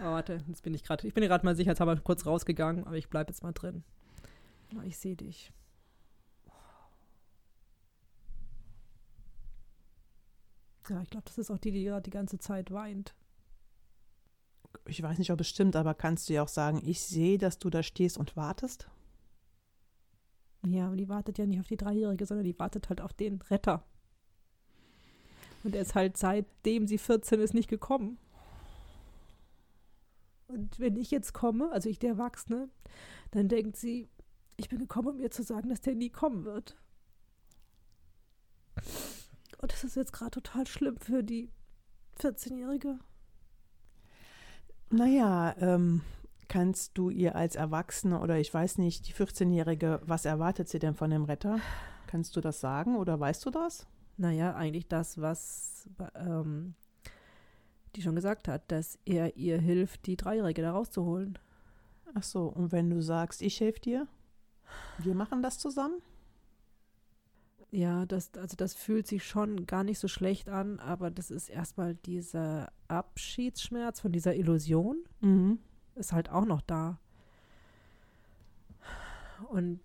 Oh, 0.00 0.04
warte, 0.04 0.38
jetzt 0.48 0.62
bin 0.62 0.74
ich 0.74 0.82
gerade. 0.82 1.06
Ich 1.06 1.14
bin 1.14 1.22
gerade 1.24 1.44
mal 1.44 1.54
sicherheitshalber 1.54 1.96
kurz 1.96 2.26
rausgegangen, 2.26 2.86
aber 2.86 2.96
ich 2.96 3.08
bleibe 3.08 3.30
jetzt 3.30 3.42
mal 3.42 3.52
drin. 3.52 3.84
Ich 4.84 4.96
sehe 4.96 5.16
dich. 5.16 5.52
Ja, 10.88 11.00
ich 11.02 11.10
glaube, 11.10 11.24
das 11.26 11.38
ist 11.38 11.50
auch 11.50 11.58
die, 11.58 11.70
die 11.70 11.84
gerade 11.84 12.02
die 12.02 12.10
ganze 12.10 12.38
Zeit 12.38 12.70
weint. 12.72 13.14
Ich 14.86 15.02
weiß 15.02 15.18
nicht, 15.18 15.30
ob 15.30 15.40
es 15.40 15.48
stimmt, 15.48 15.76
aber 15.76 15.94
kannst 15.94 16.28
du 16.28 16.34
ja 16.34 16.42
auch 16.42 16.48
sagen, 16.48 16.82
ich 16.84 17.00
sehe, 17.00 17.38
dass 17.38 17.58
du 17.58 17.70
da 17.70 17.82
stehst 17.82 18.18
und 18.18 18.36
wartest? 18.36 18.88
Ja, 20.64 20.86
aber 20.86 20.96
die 20.96 21.08
wartet 21.08 21.38
ja 21.38 21.46
nicht 21.46 21.60
auf 21.60 21.66
die 21.66 21.76
Dreijährige, 21.76 22.24
sondern 22.26 22.44
die 22.44 22.58
wartet 22.58 22.88
halt 22.88 23.00
auf 23.00 23.12
den 23.12 23.40
Retter. 23.42 23.84
Und 25.64 25.74
er 25.74 25.82
ist 25.82 25.94
halt 25.94 26.16
seitdem 26.16 26.86
sie 26.86 26.98
14 26.98 27.40
ist 27.40 27.54
nicht 27.54 27.68
gekommen. 27.68 28.18
Und 30.48 30.78
wenn 30.78 30.96
ich 30.96 31.10
jetzt 31.10 31.32
komme, 31.32 31.70
also 31.72 31.88
ich 31.88 31.98
der 31.98 32.10
Erwachsene, 32.10 32.68
dann 33.30 33.48
denkt 33.48 33.76
sie, 33.76 34.08
ich 34.56 34.68
bin 34.68 34.78
gekommen, 34.78 35.08
um 35.08 35.20
ihr 35.20 35.30
zu 35.30 35.42
sagen, 35.42 35.70
dass 35.70 35.80
der 35.80 35.94
nie 35.94 36.10
kommen 36.10 36.44
wird. 36.44 36.76
Und 39.58 39.72
das 39.72 39.84
ist 39.84 39.96
jetzt 39.96 40.12
gerade 40.12 40.30
total 40.30 40.66
schlimm 40.66 40.98
für 40.98 41.22
die 41.22 41.50
14-Jährige. 42.20 42.98
Naja, 44.94 45.54
ähm, 45.58 46.02
kannst 46.48 46.98
du 46.98 47.08
ihr 47.08 47.34
als 47.34 47.56
Erwachsene 47.56 48.20
oder 48.20 48.38
ich 48.38 48.52
weiß 48.52 48.76
nicht, 48.76 49.08
die 49.08 49.14
14-Jährige, 49.14 50.02
was 50.04 50.26
erwartet 50.26 50.68
sie 50.68 50.78
denn 50.78 50.94
von 50.94 51.08
dem 51.08 51.24
Retter? 51.24 51.60
Kannst 52.06 52.36
du 52.36 52.42
das 52.42 52.60
sagen 52.60 52.96
oder 52.96 53.18
weißt 53.18 53.46
du 53.46 53.50
das? 53.50 53.86
Naja, 54.18 54.54
eigentlich 54.54 54.88
das, 54.88 55.18
was 55.18 55.88
ähm, 56.14 56.74
die 57.96 58.02
schon 58.02 58.16
gesagt 58.16 58.48
hat, 58.48 58.70
dass 58.70 58.98
er 59.06 59.34
ihr 59.34 59.58
hilft, 59.58 60.04
die 60.04 60.18
Dreijährige 60.18 60.60
da 60.60 60.72
rauszuholen. 60.72 61.38
Ach 62.14 62.22
so, 62.22 62.48
und 62.48 62.70
wenn 62.70 62.90
du 62.90 63.00
sagst, 63.00 63.40
ich 63.40 63.58
helfe 63.60 63.80
dir, 63.80 64.06
wir 64.98 65.14
machen 65.14 65.42
das 65.42 65.58
zusammen? 65.58 66.02
Ja, 67.70 68.04
das, 68.04 68.30
also 68.36 68.56
das 68.58 68.74
fühlt 68.74 69.06
sich 69.06 69.24
schon 69.24 69.64
gar 69.64 69.84
nicht 69.84 69.98
so 69.98 70.06
schlecht 70.06 70.50
an, 70.50 70.80
aber 70.80 71.10
das 71.10 71.30
ist 71.30 71.48
erstmal 71.48 71.94
dieser 71.94 72.70
Abschiedsschmerz 72.92 74.00
von 74.00 74.12
dieser 74.12 74.34
Illusion, 74.36 74.96
Mhm. 75.20 75.58
ist 75.94 76.12
halt 76.12 76.30
auch 76.30 76.44
noch 76.44 76.60
da. 76.62 76.98
Und 79.48 79.80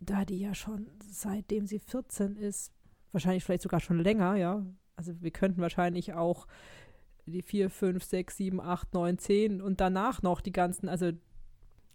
da 0.00 0.24
die 0.24 0.38
ja 0.38 0.54
schon 0.54 0.86
seitdem 1.02 1.66
sie 1.66 1.78
14 1.78 2.36
ist, 2.36 2.72
wahrscheinlich 3.12 3.44
vielleicht 3.44 3.62
sogar 3.62 3.80
schon 3.80 3.98
länger, 3.98 4.36
ja. 4.36 4.64
Also 4.96 5.12
wir 5.20 5.30
könnten 5.30 5.60
wahrscheinlich 5.60 6.14
auch 6.14 6.46
die 7.26 7.42
4, 7.42 7.70
5, 7.70 8.04
6, 8.04 8.36
7, 8.36 8.60
8, 8.60 8.94
9, 8.94 9.18
10 9.18 9.60
und 9.60 9.80
danach 9.80 10.22
noch 10.22 10.40
die 10.40 10.52
ganzen, 10.52 10.88
also 10.88 11.10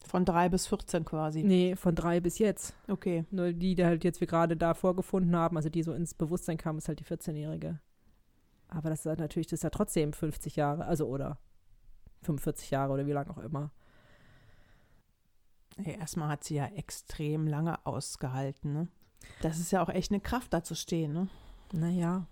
Von 0.06 0.26
drei 0.26 0.50
bis 0.50 0.68
14 0.68 1.06
quasi. 1.06 1.44
nee, 1.44 1.76
von 1.76 1.96
drei 1.96 2.20
bis 2.20 2.38
jetzt. 2.40 2.74
Okay. 2.88 3.26
Nur 3.32 3.54
die, 3.54 3.76
die 3.76 3.86
halt 3.86 4.04
jetzt 4.04 4.20
wir 4.20 4.28
gerade 4.28 4.58
da 4.58 4.74
vorgefunden 4.74 5.36
haben, 5.36 5.58
also 5.58 5.70
die 5.70 5.84
so 5.84 5.94
ins 5.94 6.14
Bewusstsein 6.14 6.58
kam, 6.58 6.78
ist 6.80 6.88
halt 6.88 7.00
die 7.00 7.06
14-Jährige. 7.06 7.80
Aber 8.72 8.90
das 8.90 9.06
ist 9.06 9.20
natürlich, 9.20 9.48
das 9.48 9.60
ist 9.60 9.64
ja 9.64 9.70
trotzdem 9.70 10.14
50 10.14 10.56
Jahre, 10.56 10.86
also 10.86 11.06
oder 11.08 11.38
45 12.24 12.72
Jahre 12.72 12.94
oder 12.94 13.06
wie 13.06 13.12
lange 13.12 13.30
auch 13.30 13.38
immer. 13.38 13.72
Hey, 15.78 15.98
erstmal 16.00 16.30
hat 16.30 16.44
sie 16.46 16.56
ja 16.56 16.68
extrem 16.68 17.48
lange 17.48 17.86
ausgehalten, 17.86 18.74
ne? 18.74 18.88
Das 19.42 19.60
ist 19.60 19.72
ja 19.72 19.84
auch 19.84 19.90
echt 19.90 20.12
eine 20.12 20.22
Kraft, 20.22 20.54
da 20.54 20.64
zu 20.64 20.76
stehen, 20.76 21.12
ne? 21.12 21.28
Naja, 21.74 22.28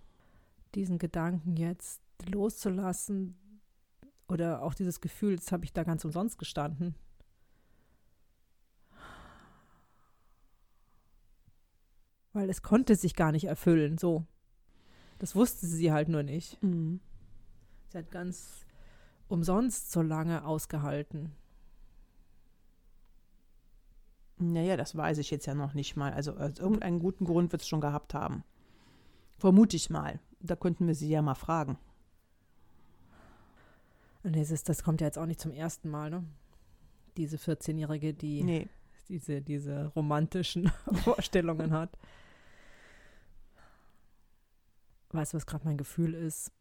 diesen 0.75 0.98
Gedanken 0.98 1.58
jetzt 1.58 2.01
loszulassen 2.25 3.38
oder 4.27 4.62
auch 4.63 4.74
dieses 4.74 5.01
Gefühl, 5.01 5.34
jetzt 5.34 5.51
habe 5.51 5.65
ich 5.65 5.74
da 5.74 5.84
ganz 5.84 6.05
umsonst 6.05 6.38
gestanden. 6.38 6.96
Weil 12.31 12.50
es 12.50 12.62
konnte 12.62 12.96
sich 12.96 13.15
gar 13.15 13.34
nicht 13.34 13.46
erfüllen, 13.46 13.98
so. 13.98 14.25
Das 15.19 15.35
wusste 15.35 15.67
sie 15.67 15.91
halt 15.91 16.09
nur 16.09 16.23
nicht. 16.23 16.61
Mhm. 16.63 16.99
Sie 17.89 17.97
hat 17.97 18.09
ganz 18.11 18.65
umsonst 19.27 19.91
so 19.91 20.01
lange 20.01 20.45
ausgehalten. 20.45 21.33
Naja, 24.38 24.77
das 24.77 24.95
weiß 24.95 25.17
ich 25.17 25.31
jetzt 25.31 25.45
ja 25.45 25.53
noch 25.53 25.73
nicht 25.73 25.97
mal. 25.97 26.13
Also 26.13 26.38
aus 26.38 26.59
irgendeinen 26.59 26.99
guten 26.99 27.25
Grund 27.25 27.51
wird 27.51 27.61
es 27.61 27.67
schon 27.67 27.81
gehabt 27.81 28.13
haben. 28.13 28.43
Vermute 29.38 29.75
ich 29.75 29.89
mal. 29.89 30.19
Da 30.39 30.55
könnten 30.55 30.88
wir 30.88 30.95
sie 30.95 31.09
ja 31.09 31.21
mal 31.21 31.35
fragen. 31.35 31.77
Und 34.23 34.35
das, 34.35 34.51
ist, 34.51 34.69
das 34.69 34.83
kommt 34.83 35.01
ja 35.01 35.07
jetzt 35.07 35.17
auch 35.17 35.25
nicht 35.25 35.39
zum 35.39 35.51
ersten 35.51 35.89
Mal, 35.89 36.09
ne? 36.09 36.23
Diese 37.17 37.38
14-Jährige, 37.38 38.13
die 38.13 38.43
Nee. 38.43 38.69
diese, 39.09 39.41
diese 39.41 39.88
romantischen 39.88 40.71
Vorstellungen 41.03 41.73
hat. 41.73 41.97
Weißt 45.11 45.33
du, 45.33 45.37
was 45.37 45.45
gerade 45.45 45.65
mein 45.65 45.77
Gefühl 45.77 46.13
ist? 46.13 46.51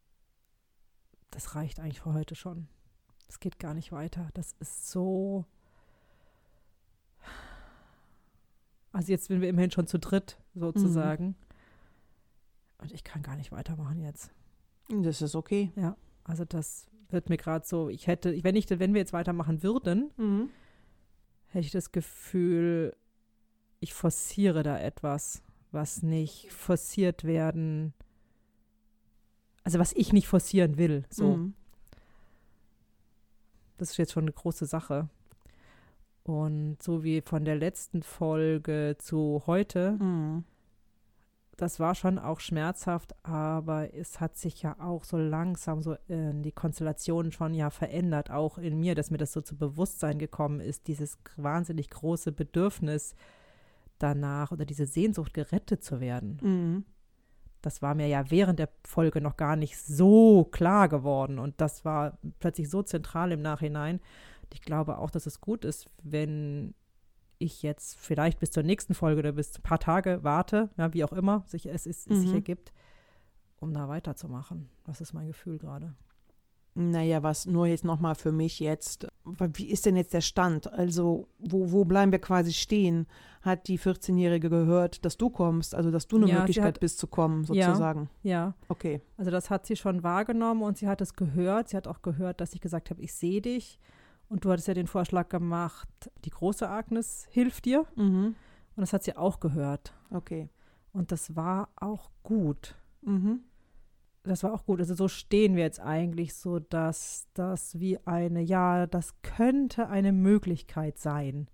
Das 1.31 1.55
reicht 1.55 1.79
eigentlich 1.79 2.01
für 2.01 2.13
heute 2.13 2.35
schon. 2.35 2.67
Es 3.27 3.39
geht 3.39 3.59
gar 3.59 3.73
nicht 3.75 3.91
weiter. 3.91 4.29
Das 4.33 4.53
ist 4.59 4.89
so. 4.89 5.45
Also 8.91 9.11
jetzt 9.11 9.25
sind 9.27 9.41
wir 9.41 9.49
immerhin 9.49 9.69
schon 9.71 9.85
zu 9.87 9.99
dritt, 9.99 10.39
sozusagen. 10.55 11.35
Und 12.79 12.91
ich 12.91 13.03
kann 13.03 13.21
gar 13.21 13.35
nicht 13.35 13.51
weitermachen 13.51 13.99
jetzt. 14.01 14.31
Das 14.89 15.21
ist 15.21 15.35
okay. 15.35 15.71
Also 16.23 16.45
das 16.45 16.87
wird 17.09 17.29
mir 17.29 17.37
gerade 17.37 17.65
so, 17.65 17.89
ich 17.89 18.07
hätte, 18.07 18.43
wenn 18.43 18.55
ich, 18.55 18.69
wenn 18.69 18.93
wir 18.93 18.99
jetzt 19.01 19.13
weitermachen 19.13 19.61
würden, 19.63 20.11
Mhm. 20.17 20.49
hätte 21.47 21.65
ich 21.65 21.71
das 21.71 21.91
Gefühl, 21.91 22.95
ich 23.79 23.93
forciere 23.93 24.63
da 24.63 24.79
etwas, 24.79 25.43
was 25.71 26.01
nicht 26.01 26.51
forciert 26.51 27.23
werden, 27.23 27.93
also 29.69 29.77
was 29.79 29.93
ich 29.93 30.13
nicht 30.13 30.27
forcieren 30.27 30.79
will. 30.79 31.03
So, 31.11 31.37
Mhm. 31.37 31.53
das 33.77 33.91
ist 33.91 33.97
jetzt 33.97 34.13
schon 34.13 34.23
eine 34.23 34.31
große 34.33 34.65
Sache. 34.65 35.09
Und 36.23 36.81
so 36.81 37.03
wie 37.03 37.21
von 37.21 37.45
der 37.45 37.55
letzten 37.55 38.01
Folge 38.01 38.95
zu 38.97 39.43
heute, 39.45 39.91
Mhm. 39.99 40.43
das 41.55 41.79
war 41.79 41.93
schon 41.93 42.17
auch 42.17 42.39
schmerzhaft, 42.39 43.13
aber 43.23 43.93
es 43.93 44.19
hat 44.19 44.37
sich 44.37 44.63
ja 44.63 44.75
auch 44.79 45.03
so 45.03 45.17
langsam 45.17 45.83
so 45.83 45.93
äh, 46.07 46.31
die 46.33 46.51
Konstellation 46.51 47.31
schon 47.31 47.53
ja 47.53 47.69
verändert, 47.69 48.31
auch 48.31 48.57
in 48.57 48.79
mir, 48.79 48.95
dass 48.95 49.11
mir 49.11 49.17
das 49.19 49.33
so 49.33 49.41
zu 49.41 49.55
Bewusstsein 49.55 50.17
gekommen 50.17 50.61
ist, 50.61 50.87
dieses 50.87 51.19
wahnsinnig 51.37 51.91
große 51.91 52.31
Bedürfnis 52.31 53.13
danach 53.99 54.51
oder 54.51 54.65
diese 54.65 54.87
Sehnsucht 54.87 55.33
gerettet 55.35 55.83
zu 55.83 55.99
werden. 55.99 56.39
Mhm. 56.41 56.85
Das 57.61 57.81
war 57.81 57.95
mir 57.95 58.07
ja 58.07 58.29
während 58.31 58.59
der 58.59 58.69
Folge 58.85 59.21
noch 59.21 59.35
gar 59.37 59.55
nicht 59.55 59.77
so 59.77 60.45
klar 60.45 60.87
geworden 60.87 61.39
und 61.39 61.59
das 61.59 61.83
war 61.85 62.17
plötzlich 62.39 62.69
so 62.69 62.83
zentral 62.83 63.31
im 63.31 63.41
Nachhinein. 63.41 63.99
Ich 64.53 64.61
glaube 64.61 64.97
auch, 64.97 65.11
dass 65.11 65.25
es 65.25 65.41
gut 65.41 65.65
ist, 65.65 65.87
wenn 66.01 66.73
ich 67.37 67.61
jetzt 67.61 67.97
vielleicht 67.99 68.39
bis 68.39 68.51
zur 68.51 68.63
nächsten 68.63 68.93
Folge 68.93 69.19
oder 69.19 69.31
bis 69.33 69.57
ein 69.57 69.61
paar 69.61 69.79
Tage 69.79 70.19
warte, 70.23 70.69
ja, 70.77 70.93
wie 70.93 71.03
auch 71.03 71.13
immer 71.13 71.43
sich, 71.47 71.65
es, 71.67 71.85
es 71.85 72.03
sich 72.03 72.29
Mhm. 72.29 72.35
ergibt, 72.35 72.73
um 73.59 73.73
da 73.73 73.87
weiterzumachen. 73.87 74.69
Das 74.85 75.01
ist 75.01 75.13
mein 75.13 75.27
Gefühl 75.27 75.57
gerade. 75.57 75.93
Naja, 76.81 77.23
was 77.23 77.45
nur 77.45 77.67
jetzt 77.67 77.83
nochmal 77.83 78.15
für 78.15 78.31
mich 78.31 78.61
jetzt, 78.61 79.05
wie 79.53 79.69
ist 79.69 79.85
denn 79.85 79.97
jetzt 79.97 80.13
der 80.13 80.21
Stand? 80.21 80.71
Also, 80.71 81.27
wo, 81.37 81.71
wo 81.73 81.83
bleiben 81.83 82.13
wir 82.13 82.19
quasi 82.19 82.53
stehen? 82.53 83.05
Hat 83.41 83.67
die 83.67 83.77
14-Jährige 83.77 84.49
gehört, 84.49 85.03
dass 85.03 85.17
du 85.17 85.29
kommst, 85.29 85.75
also 85.75 85.91
dass 85.91 86.07
du 86.07 86.15
eine 86.15 86.27
Ja, 86.27 86.39
Möglichkeit 86.39 86.75
hat- 86.75 86.79
bist 86.79 86.97
zu 86.99 87.07
kommen, 87.07 87.43
Ja. 87.51 87.67
sozusagen? 87.67 88.09
Ja, 88.23 88.53
Okay. 88.69 89.01
also 89.17 89.29
das 89.29 89.49
hat 89.49 89.65
sie 89.65 89.75
schon 89.75 90.03
wahrgenommen 90.03 90.61
und 90.61 90.77
sie 90.77 90.87
hat 90.87 91.01
es 91.01 91.15
gehört. 91.15 91.67
Sie 91.67 91.75
hat 91.75 91.85
auch 91.87 92.01
gehört, 92.01 92.39
dass 92.39 92.53
ich 92.53 92.61
gesagt 92.61 92.89
habe, 92.91 93.01
ich 93.01 93.13
sehe 93.13 93.41
dich. 93.41 93.77
Und 94.29 94.45
du 94.45 94.51
hattest 94.51 94.67
ja 94.69 94.73
den 94.73 94.87
Vorschlag 94.87 95.27
gemacht, 95.27 95.89
die 96.23 96.29
große 96.29 96.69
Agnes 96.69 97.27
hilft 97.29 97.65
dir. 97.65 97.85
Mhm. 97.97 98.35
Und 98.75 98.81
das 98.81 98.93
hat 98.93 99.03
sie 99.03 99.17
auch 99.17 99.41
gehört. 99.41 99.93
Okay. 100.11 100.49
Und 100.93 101.11
das 101.11 101.35
war 101.35 101.69
auch 101.75 102.09
gut. 102.23 102.75
Mhm. 103.01 103.38
Das 104.29 104.43
war 104.43 104.53
auch 104.53 104.65
gut. 104.65 104.79
Also 104.79 104.95
so 104.95 105.07
stehen 105.07 105.55
wir 105.55 105.63
jetzt 105.63 105.79
eigentlich 105.79 106.33
so, 106.33 106.59
dass 106.59 107.27
das 107.33 107.79
wie 107.79 107.97
eine, 108.05 108.41
ja, 108.41 108.87
das 108.87 109.21
könnte 109.21 109.87
eine 109.89 110.11
Möglichkeit 110.13 110.97
sein. 110.97 111.49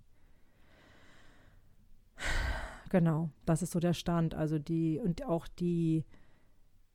Genau, 2.89 3.29
das 3.45 3.61
ist 3.61 3.71
so 3.71 3.79
der 3.79 3.93
Stand. 3.93 4.35
Also 4.35 4.59
die, 4.59 4.99
und 5.03 5.23
auch 5.25 5.47
die 5.47 6.05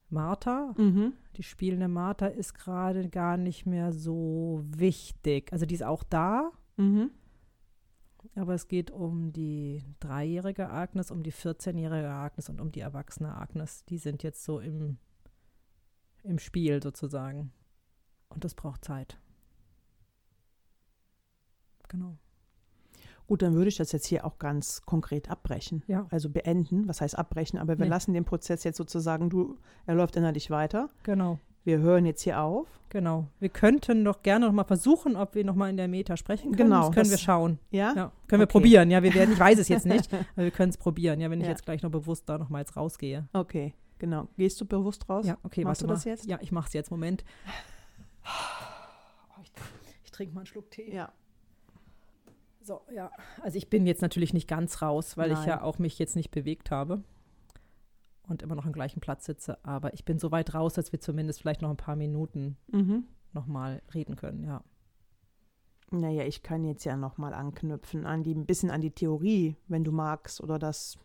Martha, 0.08 0.74
Mhm. 0.78 1.12
die 1.36 1.42
spielende 1.42 1.88
Martha, 1.88 2.26
ist 2.26 2.54
gerade 2.54 3.08
gar 3.08 3.36
nicht 3.36 3.66
mehr 3.66 3.92
so 3.92 4.64
wichtig. 4.66 5.52
Also 5.52 5.66
die 5.66 5.74
ist 5.74 5.82
auch 5.84 6.02
da, 6.02 6.50
Mhm. 6.76 7.10
aber 8.34 8.54
es 8.54 8.66
geht 8.68 8.90
um 8.90 9.32
die 9.32 9.84
dreijährige 10.00 10.70
Agnes, 10.70 11.10
um 11.10 11.22
die 11.22 11.32
14-jährige 11.32 12.08
Agnes 12.10 12.48
und 12.48 12.60
um 12.60 12.72
die 12.72 12.80
erwachsene 12.80 13.34
Agnes. 13.36 13.84
Die 13.84 13.98
sind 13.98 14.22
jetzt 14.22 14.42
so 14.44 14.58
im, 14.58 14.98
im 16.24 16.38
Spiel 16.38 16.82
sozusagen. 16.82 17.52
Und 18.28 18.44
das 18.44 18.54
braucht 18.54 18.84
Zeit. 18.84 19.18
Genau. 21.88 22.16
Gut, 23.26 23.42
dann 23.42 23.54
würde 23.54 23.68
ich 23.68 23.76
das 23.76 23.92
jetzt 23.92 24.06
hier 24.06 24.24
auch 24.24 24.38
ganz 24.38 24.82
konkret 24.82 25.30
abbrechen. 25.30 25.82
Ja, 25.86 26.06
Also 26.10 26.28
beenden, 26.30 26.88
was 26.88 27.00
heißt 27.00 27.16
abbrechen, 27.16 27.58
aber 27.58 27.78
wir 27.78 27.84
Nee. 27.86 27.90
lassen 27.90 28.12
den 28.12 28.24
Prozess 28.24 28.64
jetzt 28.64 28.76
sozusagen, 28.76 29.30
du, 29.30 29.56
er 29.86 29.94
läuft 29.94 30.16
innerlich 30.16 30.50
weiter. 30.50 30.88
genau. 31.02 31.38
Wir 31.62 31.78
hören 31.80 32.06
jetzt 32.06 32.22
hier 32.22 32.40
auf. 32.40 32.80
Genau. 32.88 33.26
Wir 33.38 33.50
könnten 33.50 34.02
doch 34.02 34.22
gerne 34.22 34.46
noch 34.46 34.52
mal 34.54 34.64
versuchen, 34.64 35.14
ob 35.14 35.34
wir 35.34 35.44
noch 35.44 35.54
mal 35.54 35.68
in 35.68 35.76
der 35.76 35.88
Meta 35.88 36.16
sprechen 36.16 36.52
können. 36.52 36.70
Genau, 36.70 36.86
Das 36.86 36.94
können 36.94 37.06
wir 37.10 37.16
das- 37.16 37.20
schauen. 37.20 37.58
Ja? 37.70 37.92
Ja, 37.94 38.12
können 38.28 38.40
wir 38.40 38.44
Okay. 38.44 38.52
probieren. 38.52 38.90
Ja, 38.90 39.02
wir 39.02 39.12
werden, 39.12 39.34
ich 39.34 39.38
weiß 39.38 39.58
es 39.58 39.68
jetzt 39.68 39.84
nicht, 40.08 40.10
aber 40.10 40.44
wir 40.44 40.50
können 40.52 40.70
es 40.70 40.78
probieren. 40.78 41.20
Ja, 41.20 41.30
wenn 41.30 41.38
ich 41.38 41.44
Ja. 41.44 41.50
jetzt 41.50 41.66
gleich 41.66 41.82
noch 41.82 41.90
bewusst 41.90 42.26
da 42.30 42.38
noch 42.38 42.48
mal 42.48 42.60
jetzt 42.60 42.78
rausgehe. 42.78 43.28
Okay, 43.34 43.74
genau. 44.00 44.26
Gehst 44.36 44.60
du 44.60 44.64
bewusst 44.66 45.08
raus? 45.08 45.24
Ja, 45.26 45.38
okay, 45.44 45.62
Machst 45.62 45.82
du 45.82 45.86
mal. 45.86 45.94
das 45.94 46.04
jetzt? 46.04 46.26
Ja, 46.26 46.38
ich 46.40 46.50
mache 46.50 46.66
es 46.66 46.72
jetzt. 46.72 46.90
Moment. 46.90 47.24
Oh, 48.24 49.40
ich, 49.42 49.52
ich 50.04 50.10
trinke 50.10 50.34
mal 50.34 50.40
einen 50.40 50.46
Schluck 50.46 50.70
Tee. 50.72 50.92
Ja. 50.92 51.12
So, 52.62 52.80
ja. 52.92 53.10
Also 53.40 53.56
ich 53.56 53.70
bin 53.70 53.86
jetzt 53.86 54.02
natürlich 54.02 54.34
nicht 54.34 54.48
ganz 54.48 54.82
raus, 54.82 55.16
weil 55.16 55.30
ich 55.30 55.38
Nein. 55.38 55.48
ja 55.48 55.62
auch 55.62 55.78
mich 55.78 55.98
jetzt 55.98 56.16
nicht 56.16 56.30
bewegt 56.30 56.70
habe 56.70 57.02
und 58.28 58.42
immer 58.42 58.54
noch 58.54 58.66
am 58.66 58.72
gleichen 58.72 59.00
Platz 59.00 59.24
sitze. 59.24 59.58
Aber 59.64 59.94
ich 59.94 60.04
bin 60.04 60.18
so 60.18 60.30
weit 60.30 60.52
raus, 60.54 60.74
dass 60.74 60.92
wir 60.92 61.00
zumindest 61.00 61.40
vielleicht 61.40 61.62
noch 61.62 61.70
ein 61.70 61.76
paar 61.76 61.96
Minuten 61.96 62.56
Mhm. 62.72 63.04
noch 63.32 63.46
mal 63.46 63.82
reden 63.94 64.16
können. 64.16 64.44
Ja. 64.44 64.62
Naja, 65.90 66.24
ich 66.24 66.42
kann 66.44 66.64
jetzt 66.64 66.84
ja 66.84 66.96
nochmal 66.96 67.34
anknüpfen 67.34 68.06
an 68.06 68.22
die, 68.22 68.34
ein 68.34 68.46
bisschen 68.46 68.70
an 68.70 68.80
die 68.80 68.92
Theorie, 68.92 69.56
wenn 69.66 69.82
du 69.82 69.90
magst, 69.90 70.40
oder 70.40 70.58
das. 70.58 70.98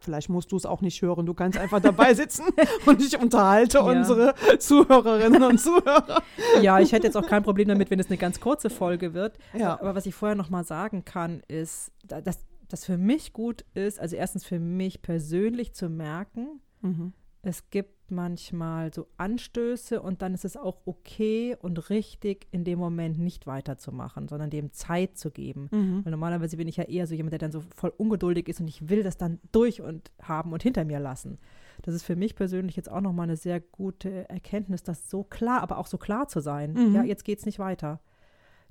Vielleicht 0.00 0.28
musst 0.28 0.52
du 0.52 0.56
es 0.56 0.64
auch 0.64 0.80
nicht 0.80 1.02
hören. 1.02 1.26
Du 1.26 1.34
kannst 1.34 1.58
einfach 1.58 1.80
dabei 1.80 2.14
sitzen 2.14 2.44
und 2.86 3.02
ich 3.02 3.18
unterhalte 3.18 3.78
Ja. 3.78 3.84
unsere 3.84 4.34
Zuhörerinnen 4.58 5.42
und 5.42 5.58
Zuhörer. 5.58 6.22
ja, 6.62 6.78
ich 6.80 6.92
hätte 6.92 7.06
jetzt 7.06 7.16
auch 7.16 7.26
kein 7.26 7.42
Problem 7.42 7.68
damit, 7.68 7.90
wenn 7.90 7.98
es 8.00 8.06
eine 8.08 8.16
ganz 8.18 8.40
kurze 8.40 8.70
Folge 8.70 9.12
wird. 9.14 9.38
Ja. 9.54 9.80
Aber 9.80 9.94
was 9.94 10.06
ich 10.06 10.14
vorher 10.14 10.36
noch 10.36 10.50
mal 10.50 10.64
sagen 10.64 11.04
kann, 11.04 11.42
ist, 11.48 11.90
da- 12.06 12.20
dass 12.20 12.38
das 12.68 12.84
für 12.84 12.96
mich 12.98 13.32
gut 13.32 13.64
ist, 13.74 13.98
also 13.98 14.14
erstens 14.14 14.44
für 14.44 14.58
mich 14.58 15.02
persönlich 15.02 15.72
zu 15.74 15.88
merken, 15.88 16.60
Mhm. 16.80 17.12
Es 17.48 17.70
gibt 17.70 18.10
manchmal 18.10 18.92
so 18.92 19.06
Anstöße 19.16 20.02
und 20.02 20.20
dann 20.22 20.34
ist 20.34 20.44
es 20.44 20.56
auch 20.56 20.82
okay 20.84 21.56
und 21.60 21.90
richtig, 21.90 22.46
in 22.50 22.62
dem 22.64 22.78
Moment 22.78 23.18
nicht 23.18 23.46
weiterzumachen, 23.46 24.28
sondern 24.28 24.50
dem 24.50 24.72
Zeit 24.72 25.16
zu 25.16 25.30
geben. 25.30 25.68
Mhm. 25.72 26.04
Weil 26.04 26.10
normalerweise 26.10 26.58
bin 26.58 26.68
ich 26.68 26.76
ja 26.76 26.84
eher 26.84 27.06
so 27.06 27.14
jemand, 27.14 27.32
der 27.32 27.38
dann 27.38 27.52
so 27.52 27.60
voll 27.74 27.92
ungeduldig 27.96 28.48
ist 28.48 28.60
und 28.60 28.68
ich 28.68 28.90
will 28.90 29.02
das 29.02 29.16
dann 29.16 29.40
durch 29.50 29.80
und 29.80 30.10
haben 30.22 30.52
und 30.52 30.62
hinter 30.62 30.84
mir 30.84 31.00
lassen. 31.00 31.38
Das 31.82 31.94
ist 31.94 32.02
für 32.02 32.16
mich 32.16 32.34
persönlich 32.34 32.76
jetzt 32.76 32.90
auch 32.90 33.00
nochmal 33.00 33.24
eine 33.24 33.36
sehr 33.36 33.60
gute 33.60 34.28
Erkenntnis, 34.28 34.82
das 34.82 35.08
so 35.08 35.24
klar, 35.24 35.62
aber 35.62 35.78
auch 35.78 35.86
so 35.86 35.96
klar 35.96 36.28
zu 36.28 36.40
sein. 36.40 36.74
Mhm. 36.74 36.94
Ja, 36.94 37.02
jetzt 37.02 37.24
geht 37.24 37.38
es 37.38 37.46
nicht 37.46 37.58
weiter. 37.58 38.00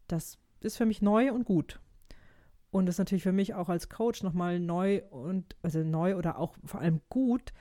Das 0.08 0.38
ist 0.62 0.78
für 0.78 0.86
mich 0.86 1.02
neu 1.02 1.34
und 1.34 1.46
gut. 1.46 1.80
Und 2.70 2.86
das 2.86 2.96
ist 2.96 3.00
natürlich 3.00 3.24
für 3.24 3.32
mich 3.32 3.56
auch 3.56 3.70
als 3.70 3.90
Coach 3.90 4.22
nochmal 4.24 4.60
neu 4.60 5.02
und, 5.10 5.56
also 5.64 5.80
neu 5.80 6.16
oder 6.16 6.38
auch 6.38 6.56
vor 6.64 6.82
allem 6.82 7.02
gut, 7.10 7.54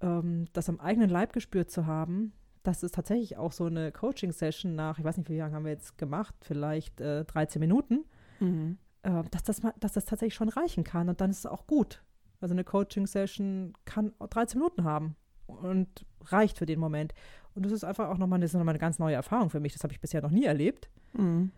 ähm, 0.00 0.46
das 0.52 0.68
am 0.68 0.80
eigenen 0.80 1.10
Leib 1.10 1.32
gespürt 1.32 1.70
zu 1.70 1.86
haben. 1.86 2.32
Das 2.62 2.82
ist 2.82 2.94
tatsächlich 2.94 3.36
auch 3.36 3.52
so 3.52 3.64
eine 3.66 3.92
Coaching-Session 3.92 4.74
nach, 4.74 4.98
ich 4.98 5.04
weiß 5.04 5.16
nicht, 5.16 5.30
wie 5.30 5.38
lange 5.38 5.54
haben 5.54 5.64
wir 5.64 5.72
jetzt 5.72 5.96
gemacht, 5.98 6.34
vielleicht 6.40 7.00
äh, 7.00 7.24
13 7.24 7.60
Minuten 7.60 8.04
Mhm. 8.40 8.78
äh, 9.02 9.22
dass, 9.30 9.42
das, 9.42 9.60
dass 9.80 9.92
das 9.94 10.04
tatsächlich 10.04 10.34
schon 10.34 10.48
reichen 10.48 10.84
kann 10.84 11.08
und 11.08 11.20
dann 11.20 11.30
ist 11.30 11.38
es 11.38 11.46
auch 11.46 11.66
gut. 11.66 12.02
Also 12.40 12.54
eine 12.54 12.62
Coaching-Session 12.64 13.72
kann 13.84 14.12
auch 14.20 14.28
13 14.28 14.60
Minuten 14.60 14.84
haben 14.84 15.16
und 15.46 16.06
reicht 16.26 16.58
für 16.58 16.66
den 16.66 16.78
Moment. 16.78 17.14
Und 17.54 17.64
das 17.64 17.72
ist 17.72 17.82
einfach 17.82 18.08
auch 18.08 18.18
nochmal, 18.18 18.38
das 18.38 18.50
ist 18.50 18.54
nochmal 18.54 18.74
eine 18.74 18.78
ganz 18.78 19.00
neue 19.00 19.16
Erfahrung 19.16 19.50
für 19.50 19.58
mich. 19.58 19.72
Das 19.72 19.82
habe 19.82 19.92
ich 19.92 20.00
bisher 20.00 20.22
noch 20.22 20.30
nie 20.30 20.44
erlebt. 20.44 20.88
Mhm. 21.14 21.50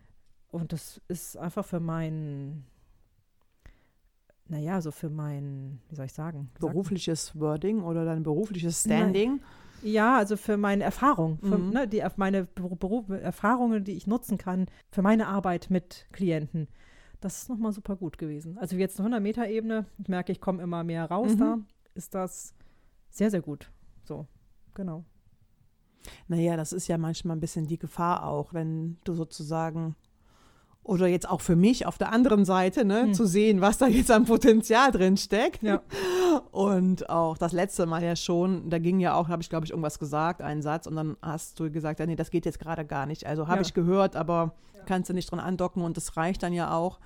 Und 0.47 0.73
das 0.73 0.99
ist 1.07 1.37
einfach 1.37 1.65
für 1.65 1.79
mein, 1.79 2.65
naja, 4.51 4.81
so 4.81 4.91
für 4.91 5.09
mein, 5.09 5.79
wie 5.89 5.95
soll 5.95 6.05
ich 6.05 6.13
sagen? 6.13 6.51
Berufliches 6.59 7.39
Wording 7.39 7.81
oder 7.83 8.03
dein 8.05 8.21
berufliches 8.21 8.81
Standing. 8.83 9.39
Ja, 9.81 10.17
also 10.17 10.35
für 10.37 10.57
meine 10.57 10.83
Erfahrung, 10.83 11.39
für, 11.39 11.57
Mhm. 11.57 11.69
ne, 11.71 11.87
die, 11.87 12.03
meine 12.17 12.43
Beru- 12.43 12.75
Beruf, 12.75 13.09
Erfahrungen, 13.09 13.83
die 13.83 13.93
ich 13.93 14.05
nutzen 14.07 14.37
kann 14.37 14.67
für 14.91 15.01
meine 15.01 15.27
Arbeit 15.27 15.69
mit 15.69 16.05
Klienten. 16.11 16.67
Das 17.21 17.41
ist 17.43 17.49
nochmal 17.49 17.71
super 17.71 17.95
gut 17.95 18.17
gewesen. 18.17 18.57
Also 18.59 18.75
jetzt 18.75 18.99
auf 18.99 19.05
einer 19.05 19.19
Metaebene, 19.21 19.85
ich 19.97 20.07
merke, 20.09 20.31
ich 20.33 20.41
komme 20.41 20.61
immer 20.61 20.83
mehr 20.83 21.05
raus 21.05 21.33
Mhm. 21.35 21.39
da, 21.39 21.57
ist 21.95 22.13
das 22.13 22.53
sehr, 23.09 23.31
sehr 23.31 23.41
gut. 23.41 23.71
So, 24.03 24.27
genau. 24.75 25.05
Naja, 26.27 26.57
das 26.57 26.73
ist 26.73 26.87
ja 26.87 26.97
manchmal 26.97 27.37
ein 27.37 27.39
bisschen 27.41 27.67
die 27.67 27.77
Gefahr 27.79 28.25
auch, 28.27 28.53
wenn 28.53 28.97
du 29.03 29.13
sozusagen, 29.13 29.95
oder 30.83 31.05
jetzt 31.07 31.29
auch 31.29 31.41
für 31.41 31.55
mich 31.55 31.85
auf 31.85 31.97
der 31.97 32.11
anderen 32.11 32.43
Seite, 32.43 32.83
ne, 32.85 33.03
Hm. 33.03 33.13
zu 33.13 33.25
sehen, 33.25 33.61
was 33.61 33.77
da 33.77 33.87
jetzt 33.87 34.09
an 34.11 34.25
Potenzial 34.25 34.91
drin 34.91 35.15
steckt. 35.17 35.61
Ja. 35.61 35.81
Und 36.51 37.09
auch 37.09 37.37
das 37.37 37.51
letzte 37.51 37.85
Mal 37.85 38.03
ja 38.03 38.15
schon, 38.15 38.69
da 38.69 38.79
ging 38.79 38.99
ja 38.99 39.13
auch, 39.15 39.27
habe 39.29 39.41
ich 39.41 39.49
glaube 39.49 39.65
ich 39.65 39.71
irgendwas 39.71 39.99
gesagt, 39.99 40.41
einen 40.41 40.61
Satz, 40.61 40.87
und 40.87 40.95
dann 40.95 41.17
hast 41.21 41.59
du 41.59 41.71
gesagt, 41.71 41.99
ja, 41.99 42.05
nee, 42.05 42.15
das 42.15 42.31
geht 42.31 42.45
jetzt 42.45 42.59
gerade 42.59 42.85
gar 42.85 43.05
nicht. 43.05 43.25
Also 43.25 43.47
habe 43.47 43.57
Ja. 43.57 43.61
ich 43.61 43.73
gehört, 43.73 44.15
aber 44.15 44.53
kannst 44.85 45.09
du 45.09 45.13
nicht 45.13 45.29
dran 45.31 45.39
andocken 45.39 45.83
und 45.83 45.97
das 45.97 46.17
reicht 46.17 46.41
dann 46.43 46.53
ja 46.53 46.73
auch. 46.75 46.99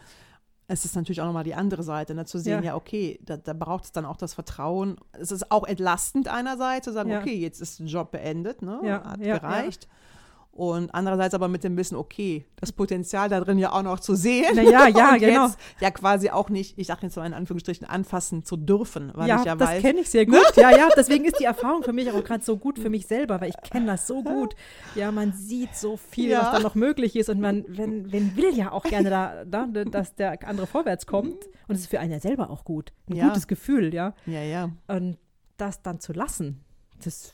Es 0.68 0.84
ist 0.86 0.96
natürlich 0.96 1.22
auch 1.22 1.26
nochmal 1.28 1.44
die 1.44 1.54
andere 1.54 1.84
Seite, 1.84 2.16
ne, 2.16 2.26
zu 2.26 2.40
sehen, 2.40 2.64
ja, 2.64 2.70
Ja. 2.72 2.76
okay, 2.76 3.20
da, 3.24 3.38
da 3.38 3.54
braucht 3.54 3.84
es 3.84 3.92
dann 3.92 4.06
auch 4.06 4.18
das 4.18 4.34
Vertrauen. 4.34 4.96
Es 5.12 5.32
ist 5.32 5.52
auch 5.52 5.64
entlastend 5.68 6.28
einerseits, 6.28 6.86
zu 6.86 6.94
sagen, 6.94 7.10
Ja. 7.12 7.20
okay, 7.20 7.36
jetzt 7.36 7.62
ist 7.62 7.80
der 7.80 7.86
Job 7.88 8.12
beendet, 8.12 8.62
ne, 8.64 8.80
Ja, 8.84 9.04
hat 9.04 9.20
ja, 9.20 9.38
gereicht. 9.38 9.88
Und 10.56 10.96
andererseits 10.96 11.34
aber 11.34 11.50
mit 11.50 11.66
dem 11.66 11.76
Wissen, 11.76 11.98
okay, 11.98 12.46
das 12.56 12.72
Potenzial 12.72 13.28
da 13.28 13.42
drin 13.42 13.58
ja 13.60 13.74
auch 13.74 13.84
noch 13.84 14.00
zu 14.00 14.16
sehen. 14.16 14.54
Na 14.56 14.62
ja, 14.62 14.88
ja, 14.88 15.18
genau. 15.20 15.50
Ja 15.82 15.92
quasi 15.92 16.30
auch 16.30 16.50
nicht, 16.50 16.80
ich 16.80 16.88
sage 16.88 17.02
jetzt 17.04 17.18
mal 17.18 17.26
in 17.26 17.34
Anführungsstrichen, 17.34 17.86
anfassen 17.86 18.46
zu 18.46 18.56
dürfen, 18.56 19.12
weil 19.16 19.28
ja, 19.28 19.40
ich 19.40 19.46
ja 19.46 19.58
das 19.58 19.68
weiß, 19.68 19.82
kenne 19.82 20.00
ich 20.00 20.10
sehr 20.10 20.26
gut. 20.26 20.40
Ja, 20.56 20.72
ja, 20.72 20.88
deswegen 20.96 21.26
ist 21.26 21.42
die 21.42 21.44
Erfahrung 21.44 21.84
für 21.84 21.92
mich 21.92 22.10
auch 22.10 22.24
gerade 22.24 22.42
so 22.42 22.56
gut 22.56 22.80
für 22.80 22.90
mich 22.90 23.06
selber, 23.06 23.42
weil 23.42 23.50
ich 23.50 23.70
kenne 23.70 23.88
das 23.88 24.08
so 24.08 24.24
gut. 24.24 24.56
Ja, 24.96 25.12
man 25.12 25.34
sieht 25.34 25.76
so 25.76 25.98
viel, 25.98 26.30
Ja. 26.30 26.44
was 26.44 26.52
da 26.54 26.60
noch 26.60 26.76
möglich 26.76 27.18
ist 27.18 27.28
und 27.28 27.42
man, 27.42 27.66
wenn, 27.68 28.14
wenn 28.14 28.38
will 28.38 28.56
ja 28.58 28.72
auch 28.72 28.84
gerne 28.84 29.10
da, 29.10 29.44
da, 29.44 29.66
dass 29.68 30.16
der 30.16 30.48
andere 30.48 30.68
vorwärts 30.68 31.06
kommt. 31.06 31.44
Und 31.68 31.76
es 31.76 31.82
ist 31.82 31.88
für 31.88 32.00
einen 32.00 32.14
ja 32.14 32.20
selber 32.22 32.50
auch 32.50 32.64
gut. 32.64 32.94
Ein 33.10 33.18
Ja. 33.18 33.28
gutes 33.28 33.48
Gefühl, 33.48 33.94
ja. 33.94 34.14
ja, 34.26 34.42
ja. 34.42 34.70
Und 34.88 35.18
das 35.58 35.82
dann 35.82 36.00
zu 36.00 36.14
lassen, 36.14 36.64
das 37.04 37.34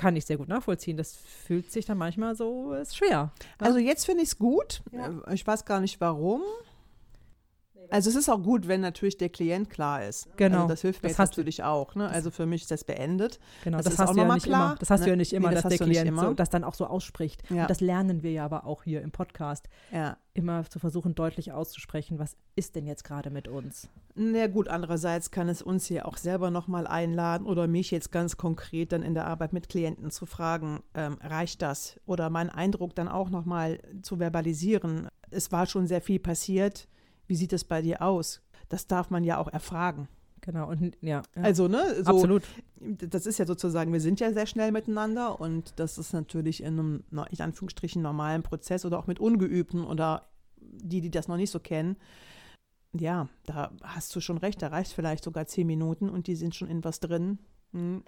kann 0.00 0.16
ich 0.16 0.24
sehr 0.24 0.38
gut 0.38 0.48
nachvollziehen. 0.48 0.96
Das 0.96 1.14
fühlt 1.46 1.70
sich 1.70 1.84
dann 1.84 1.98
manchmal 1.98 2.34
so, 2.34 2.72
ist 2.72 2.96
schwer. 2.96 3.08
Ja. 3.10 3.32
Also 3.58 3.78
jetzt 3.78 4.06
finde 4.06 4.22
ich 4.22 4.30
es 4.30 4.38
gut. 4.38 4.80
Ja. 4.92 5.12
Ich 5.30 5.46
weiß 5.46 5.66
gar 5.66 5.80
nicht 5.80 6.00
warum. 6.00 6.40
Also 7.88 8.10
es 8.10 8.16
ist 8.16 8.28
auch 8.28 8.42
gut, 8.42 8.68
wenn 8.68 8.80
natürlich 8.80 9.16
der 9.16 9.28
Klient 9.30 9.70
klar 9.70 10.04
ist. 10.04 10.28
Genau. 10.36 10.56
Also 10.58 10.68
das 10.68 10.80
hilft 10.82 11.02
mir 11.02 11.08
Das 11.08 11.12
jetzt 11.12 11.18
hast 11.18 11.36
du- 11.36 11.40
natürlich 11.40 11.62
auch. 11.64 11.94
Ne? 11.94 12.08
Also 12.08 12.30
für 12.30 12.46
mich 12.46 12.62
ist 12.62 12.70
das 12.70 12.84
beendet. 12.84 13.40
Genau, 13.64 13.78
Das 13.78 13.84
das, 13.84 13.94
ist 13.94 13.98
hast 14.00 14.08
auch 14.10 14.14
du 14.14 14.20
ja 14.20 14.36
klar, 14.38 14.66
immer. 14.70 14.76
Das 14.78 14.90
hast 14.90 15.00
du 15.00 15.04
ne? 15.06 15.10
ja 15.10 15.16
nicht 15.16 15.32
immer, 15.32 15.48
Nee, 15.48 15.54
das 15.54 15.62
dass 15.64 15.70
der 15.70 15.78
hast 15.78 15.80
du 15.80 15.88
nicht 15.88 16.00
Klient 16.00 16.08
immer. 16.18 16.28
so, 16.28 16.34
das 16.34 16.50
dann 16.50 16.64
auch 16.64 16.74
so 16.74 16.86
ausspricht. 16.86 17.42
Ja. 17.50 17.62
Und 17.62 17.70
das 17.70 17.80
lernen 17.80 18.22
wir 18.22 18.30
ja 18.32 18.44
aber 18.44 18.64
auch 18.66 18.82
hier 18.84 19.02
im 19.02 19.10
Podcast. 19.10 19.68
Ja. 19.92 20.16
Immer 20.34 20.64
zu 20.70 20.78
versuchen, 20.78 21.14
deutlich 21.16 21.50
auszusprechen, 21.52 22.18
was 22.20 22.36
ist 22.54 22.76
denn 22.76 22.86
jetzt 22.86 23.02
gerade 23.02 23.30
mit 23.30 23.48
uns? 23.48 23.88
Na 24.14 24.46
gut, 24.46 24.68
andererseits 24.68 25.30
kann 25.32 25.48
es 25.48 25.60
uns 25.62 25.86
hier 25.86 26.06
auch 26.06 26.16
selber 26.16 26.50
nochmal 26.50 26.86
einladen 26.86 27.46
oder 27.46 27.66
mich 27.66 27.90
jetzt 27.90 28.12
ganz 28.12 28.36
konkret 28.36 28.92
dann 28.92 29.02
in 29.02 29.14
der 29.14 29.26
Arbeit 29.26 29.52
mit 29.52 29.68
Klienten 29.68 30.10
zu 30.10 30.26
fragen, 30.26 30.80
ähm, 30.94 31.18
reicht 31.22 31.62
das? 31.62 31.98
Oder 32.06 32.30
meinen 32.30 32.50
Eindruck 32.50 32.94
dann 32.94 33.08
auch 33.08 33.30
nochmal 33.30 33.78
zu 34.02 34.18
verbalisieren. 34.18 35.08
Es 35.30 35.50
war 35.50 35.66
schon 35.66 35.86
sehr 35.88 36.00
viel 36.00 36.20
passiert. 36.20 36.86
Wie 37.30 37.36
sieht 37.36 37.52
es 37.52 37.62
bei 37.62 37.80
dir 37.80 38.02
aus? 38.02 38.42
Das 38.70 38.88
darf 38.88 39.10
man 39.10 39.22
ja 39.22 39.38
auch 39.38 39.46
erfragen. 39.46 40.08
Genau, 40.40 40.68
und 40.68 40.96
ja, 41.00 41.22
ja 41.36 41.42
Also, 41.42 41.68
ne, 41.68 42.02
so, 42.02 42.10
absolut. 42.10 42.42
das 42.80 43.24
ist 43.24 43.38
ja 43.38 43.46
sozusagen, 43.46 43.92
wir 43.92 44.00
sind 44.00 44.18
ja 44.18 44.32
sehr 44.32 44.46
schnell 44.46 44.72
miteinander 44.72 45.40
und 45.40 45.74
das 45.76 45.96
ist 45.96 46.12
natürlich 46.12 46.60
in 46.60 46.76
einem, 46.80 47.04
in 47.30 47.40
Anführungsstrichen, 47.40 48.02
normalen 48.02 48.42
Prozess 48.42 48.84
oder 48.84 48.98
auch 48.98 49.06
mit 49.06 49.20
Ungeübten 49.20 49.84
oder 49.84 50.26
die, 50.56 51.00
die 51.00 51.10
das 51.12 51.28
noch 51.28 51.36
nicht 51.36 51.52
so 51.52 51.60
kennen. 51.60 51.96
Ja, 52.98 53.28
da 53.46 53.70
hast 53.84 54.16
du 54.16 54.20
schon 54.20 54.38
recht, 54.38 54.60
da 54.60 54.66
reicht 54.66 54.92
vielleicht 54.92 55.22
sogar 55.22 55.46
zehn 55.46 55.68
Minuten 55.68 56.08
und 56.08 56.26
die 56.26 56.34
sind 56.34 56.56
schon 56.56 56.66
in 56.66 56.82
was 56.82 56.98
drin. 56.98 57.38
Hm. 57.72 58.02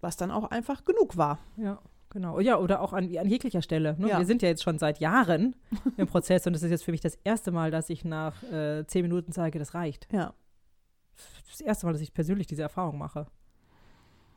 was 0.00 0.16
dann 0.16 0.30
auch 0.30 0.52
einfach 0.52 0.84
genug 0.84 1.16
war. 1.16 1.40
Ja. 1.56 1.80
Genau, 2.10 2.40
ja, 2.40 2.58
oder 2.58 2.80
auch 2.80 2.92
an, 2.92 3.04
an 3.16 3.28
jeglicher 3.28 3.62
Stelle. 3.62 3.96
Ne? 3.98 4.08
Ja. 4.08 4.18
Wir 4.18 4.26
sind 4.26 4.42
ja 4.42 4.48
jetzt 4.48 4.62
schon 4.62 4.78
seit 4.78 5.00
Jahren 5.00 5.56
im 5.96 6.06
Prozess 6.06 6.46
und 6.46 6.54
es 6.54 6.62
ist 6.62 6.70
jetzt 6.70 6.84
für 6.84 6.92
mich 6.92 7.00
das 7.00 7.16
erste 7.24 7.50
Mal, 7.50 7.70
dass 7.70 7.90
ich 7.90 8.04
nach 8.04 8.42
äh, 8.44 8.86
zehn 8.86 9.02
Minuten 9.02 9.32
sage, 9.32 9.58
das 9.58 9.74
reicht. 9.74 10.08
Ja. 10.12 10.34
Das 11.50 11.60
erste 11.60 11.86
Mal, 11.86 11.92
dass 11.92 12.02
ich 12.02 12.14
persönlich 12.14 12.46
diese 12.46 12.62
Erfahrung 12.62 12.98
mache. 12.98 13.26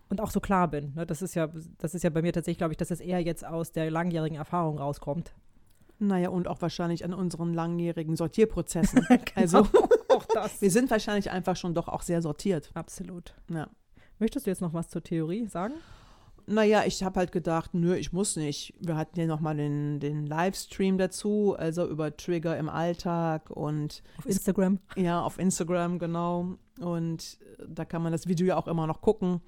Und 0.10 0.22
auch 0.22 0.32
so 0.32 0.40
klar 0.40 0.68
bin. 0.68 0.94
Ne? 0.96 1.06
Das, 1.06 1.22
ist 1.22 1.36
ja, 1.36 1.50
das 1.78 1.94
ist 1.94 2.04
ja 2.04 2.10
bei 2.10 2.22
mir 2.22 2.34
tatsächlich, 2.34 2.58
glaube 2.58 2.74
ich, 2.74 2.78
dass 2.78 2.90
es 2.90 3.00
eher 3.00 3.22
jetzt 3.22 3.46
aus 3.46 3.72
der 3.72 3.92
langjährigen 3.92 4.38
Erfahrung 4.38 4.80
rauskommt. 4.80 5.34
Naja, 6.00 6.30
und 6.30 6.48
auch 6.48 6.62
wahrscheinlich 6.62 7.04
an 7.04 7.14
unseren 7.14 7.54
langjährigen 7.54 8.16
Sortierprozessen. 8.16 9.06
Also 9.36 9.60
auch 10.10 10.26
das. 10.34 10.62
wir 10.62 10.72
sind 10.72 10.90
wahrscheinlich 10.90 11.30
einfach 11.30 11.56
schon 11.56 11.74
doch 11.74 11.88
auch 11.88 12.02
sehr 12.02 12.22
sortiert. 12.22 12.72
Absolut. 12.74 13.36
Ja. 13.50 13.70
Möchtest 14.18 14.46
du 14.46 14.50
jetzt 14.50 14.62
noch 14.62 14.74
was 14.74 14.90
zur 14.90 15.04
Theorie 15.04 15.46
sagen? 15.48 15.76
Naja, 16.50 16.84
ich 16.86 17.04
habe 17.04 17.20
halt 17.20 17.32
gedacht, 17.32 17.76
nö, 17.76 17.96
ich 17.96 18.12
muss 18.12 18.36
nicht. 18.36 18.74
Wir 18.80 18.98
hatten 18.98 19.20
ja 19.20 19.28
nochmal 19.28 19.56
den, 19.56 20.00
den 20.00 20.26
Livestream 20.26 20.98
dazu, 20.98 21.56
also 21.56 21.88
über 21.88 22.18
Trigger 22.18 22.58
im 22.58 22.70
Alltag 22.70 23.52
und 23.52 24.02
Auf 24.18 24.26
Instagram. 24.26 24.80
ja, 24.96 25.22
auf 25.22 25.38
Instagram, 25.38 26.00
genau. 26.00 26.56
Und 26.80 27.38
da 27.68 27.86
kann 27.86 28.02
man 28.02 28.12
das 28.12 28.28
Video 28.28 28.48
ja 28.48 28.58
auch 28.58 28.68
immer 28.68 28.88
noch 28.88 29.02
gucken. 29.02 29.42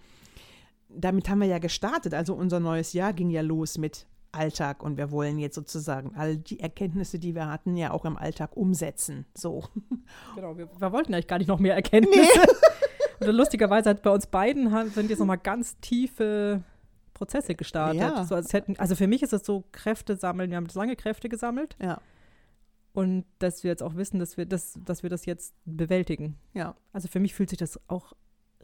Damit 0.90 1.28
haben 1.28 1.40
wir 1.40 1.48
ja 1.48 1.58
gestartet. 1.58 2.14
Also 2.14 2.36
unser 2.36 2.60
neues 2.60 2.94
Jahr 2.94 3.14
ging 3.14 3.32
ja 3.32 3.42
los 3.42 3.80
mit 3.80 4.06
Alltag 4.32 4.84
und 4.84 4.98
wir 4.98 5.10
wollen 5.10 5.40
jetzt 5.40 5.56
sozusagen 5.56 6.16
all 6.16 6.38
die 6.38 6.60
Erkenntnisse, 6.60 7.18
die 7.18 7.34
wir 7.34 7.50
hatten, 7.50 7.76
ja 7.78 7.92
auch 7.92 8.06
im 8.06 8.16
Alltag 8.16 8.56
umsetzen. 8.56 9.26
So. 9.34 9.64
Genau, 10.36 10.56
wir, 10.56 10.70
wir 10.78 10.92
wollten 10.92 11.14
eigentlich 11.14 11.28
gar 11.28 11.40
nicht 11.40 11.48
noch 11.48 11.60
mehr 11.60 11.74
Erkenntnisse. 11.74 12.42
Und 13.22 13.28
lustigerweise 13.28 13.90
hat 13.92 14.02
bei 14.02 14.10
uns 14.10 14.26
beiden 14.26 14.70
sind 14.90 15.10
jetzt 15.10 15.20
nochmal 15.20 15.38
ganz 15.38 15.78
tiefe 15.80 16.64
Prozesse 17.22 17.54
gestartet. 17.54 18.02
Ja. 18.02 18.26
So, 18.26 18.34
als 18.34 18.52
hätten, 18.52 18.78
also 18.80 18.96
für 18.96 19.06
mich 19.08 19.22
ist 19.22 19.32
es 19.32 19.46
so 19.46 19.64
Kräfte 19.72 20.16
sammeln. 20.16 20.50
Wir 20.50 20.58
haben 20.58 20.68
lange 20.74 20.96
Kräfte 20.96 21.30
gesammelt 21.30 21.76
Ja, 21.80 22.02
und 22.94 23.26
dass 23.40 23.64
wir 23.64 23.70
jetzt 23.70 23.84
auch 23.84 23.96
wissen, 23.96 24.20
dass 24.20 24.38
wir 24.38 24.46
das, 24.46 24.78
dass 24.86 25.04
wir 25.04 25.10
das 25.10 25.26
jetzt 25.26 25.54
bewältigen. 25.66 26.38
ja. 26.54 26.76
Also 26.94 27.08
für 27.08 27.20
mich 27.20 27.34
fühlt 27.34 27.50
sich 27.50 27.60
das 27.60 27.80
auch 27.88 28.14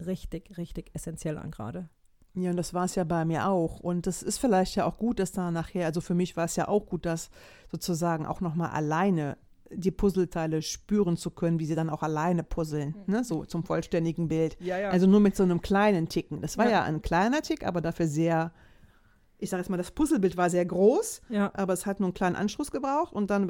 richtig, 0.05 0.57
richtig 0.57 0.91
essentiell 0.93 1.37
an 1.37 1.51
gerade. 1.51 1.89
Ja, 2.33 2.51
und 2.51 2.57
das 2.57 2.73
war 2.73 2.85
es 2.85 2.95
ja 2.95 3.03
bei 3.03 3.25
mir 3.25 3.47
auch. 3.47 3.79
Und 3.79 4.05
das 4.05 4.21
ist 4.21 4.37
vielleicht 4.37 4.75
ja 4.75 4.85
auch 4.85 4.97
gut, 4.97 5.19
dass 5.19 5.31
da 5.31 5.49
nachher, 5.49 5.85
also 5.85 6.01
für 6.01 6.13
mich 6.13 6.37
war 6.37 6.45
es 6.45 6.55
ja 6.55 6.67
auch 6.67 6.85
gut, 6.85 7.05
das 7.05 7.29
sozusagen 7.71 8.25
auch 8.25 8.41
nochmal 8.41 8.71
alleine 8.71 9.37
die 9.71 9.91
Puzzleteile 9.91 10.61
spüren 10.61 11.17
zu 11.17 11.29
können, 11.31 11.59
wie 11.59 11.65
sie 11.65 11.75
dann 11.75 11.89
auch 11.89 12.03
alleine 12.03 12.43
puzzeln, 12.43 12.95
ne? 13.05 13.23
so 13.23 13.45
zum 13.45 13.63
vollständigen 13.63 14.27
Bild. 14.27 14.57
Ja, 14.59 14.77
ja. 14.77 14.89
Also 14.89 15.07
nur 15.07 15.19
mit 15.19 15.35
so 15.35 15.43
einem 15.43 15.61
kleinen 15.61 16.09
Ticken. 16.09 16.41
Das 16.41 16.57
war 16.57 16.65
Ja. 16.65 16.71
ja, 16.71 16.83
ein 16.83 17.01
kleiner 17.01 17.41
Tick, 17.41 17.65
aber 17.65 17.81
dafür 17.81 18.07
sehr, 18.07 18.51
ich 19.39 19.49
sage 19.49 19.61
jetzt 19.61 19.69
mal, 19.69 19.77
das 19.77 19.91
Puzzlebild 19.91 20.35
war 20.35 20.49
sehr 20.49 20.65
groß, 20.65 21.21
ja, 21.29 21.51
aber 21.53 21.73
es 21.73 21.85
hat 21.85 21.99
nur 21.99 22.07
einen 22.07 22.13
kleinen 22.13 22.35
Anschluss 22.35 22.71
gebraucht 22.71 23.13
und 23.13 23.29
dann 23.29 23.47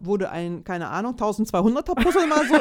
wurde 0.00 0.30
ein, 0.30 0.64
keine 0.64 0.88
Ahnung, 0.88 1.14
1200er 1.16 1.94
Puzzle 2.00 2.26
mal 2.26 2.46
so 2.46 2.54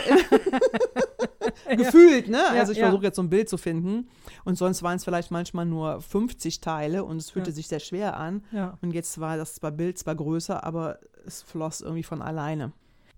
ja. 1.69 1.76
gefühlt, 1.76 2.28
ne? 2.28 2.38
Ja, 2.38 2.62
Also 2.62 2.72
ich 2.72 2.80
versuche 2.80 3.04
jetzt 3.04 3.15
so 3.15 3.22
ein 3.22 3.30
Bild 3.30 3.48
zu 3.48 3.58
finden 3.58 4.10
und 4.43 4.58
sonst 4.58 4.82
waren 4.82 4.95
es 4.95 5.04
vielleicht 5.04 5.30
manchmal 5.30 5.65
nur 5.65 6.02
50 6.02 6.62
Teile 6.62 7.04
und 7.04 7.17
es 7.17 7.30
fühlte 7.30 7.52
sich 7.52 7.67
sehr 7.67 7.80
schwer 7.80 8.17
an 8.17 8.43
und 8.82 8.93
jetzt 8.93 9.19
war 9.19 9.38
das 9.38 9.56
zwar 9.56 9.72
Bild 9.72 9.98
zwar 10.00 10.15
größer, 10.15 10.63
aber 10.63 11.00
es 11.26 11.43
floss 11.43 11.82
irgendwie 11.82 12.04
von 12.04 12.22
alleine. 12.22 12.72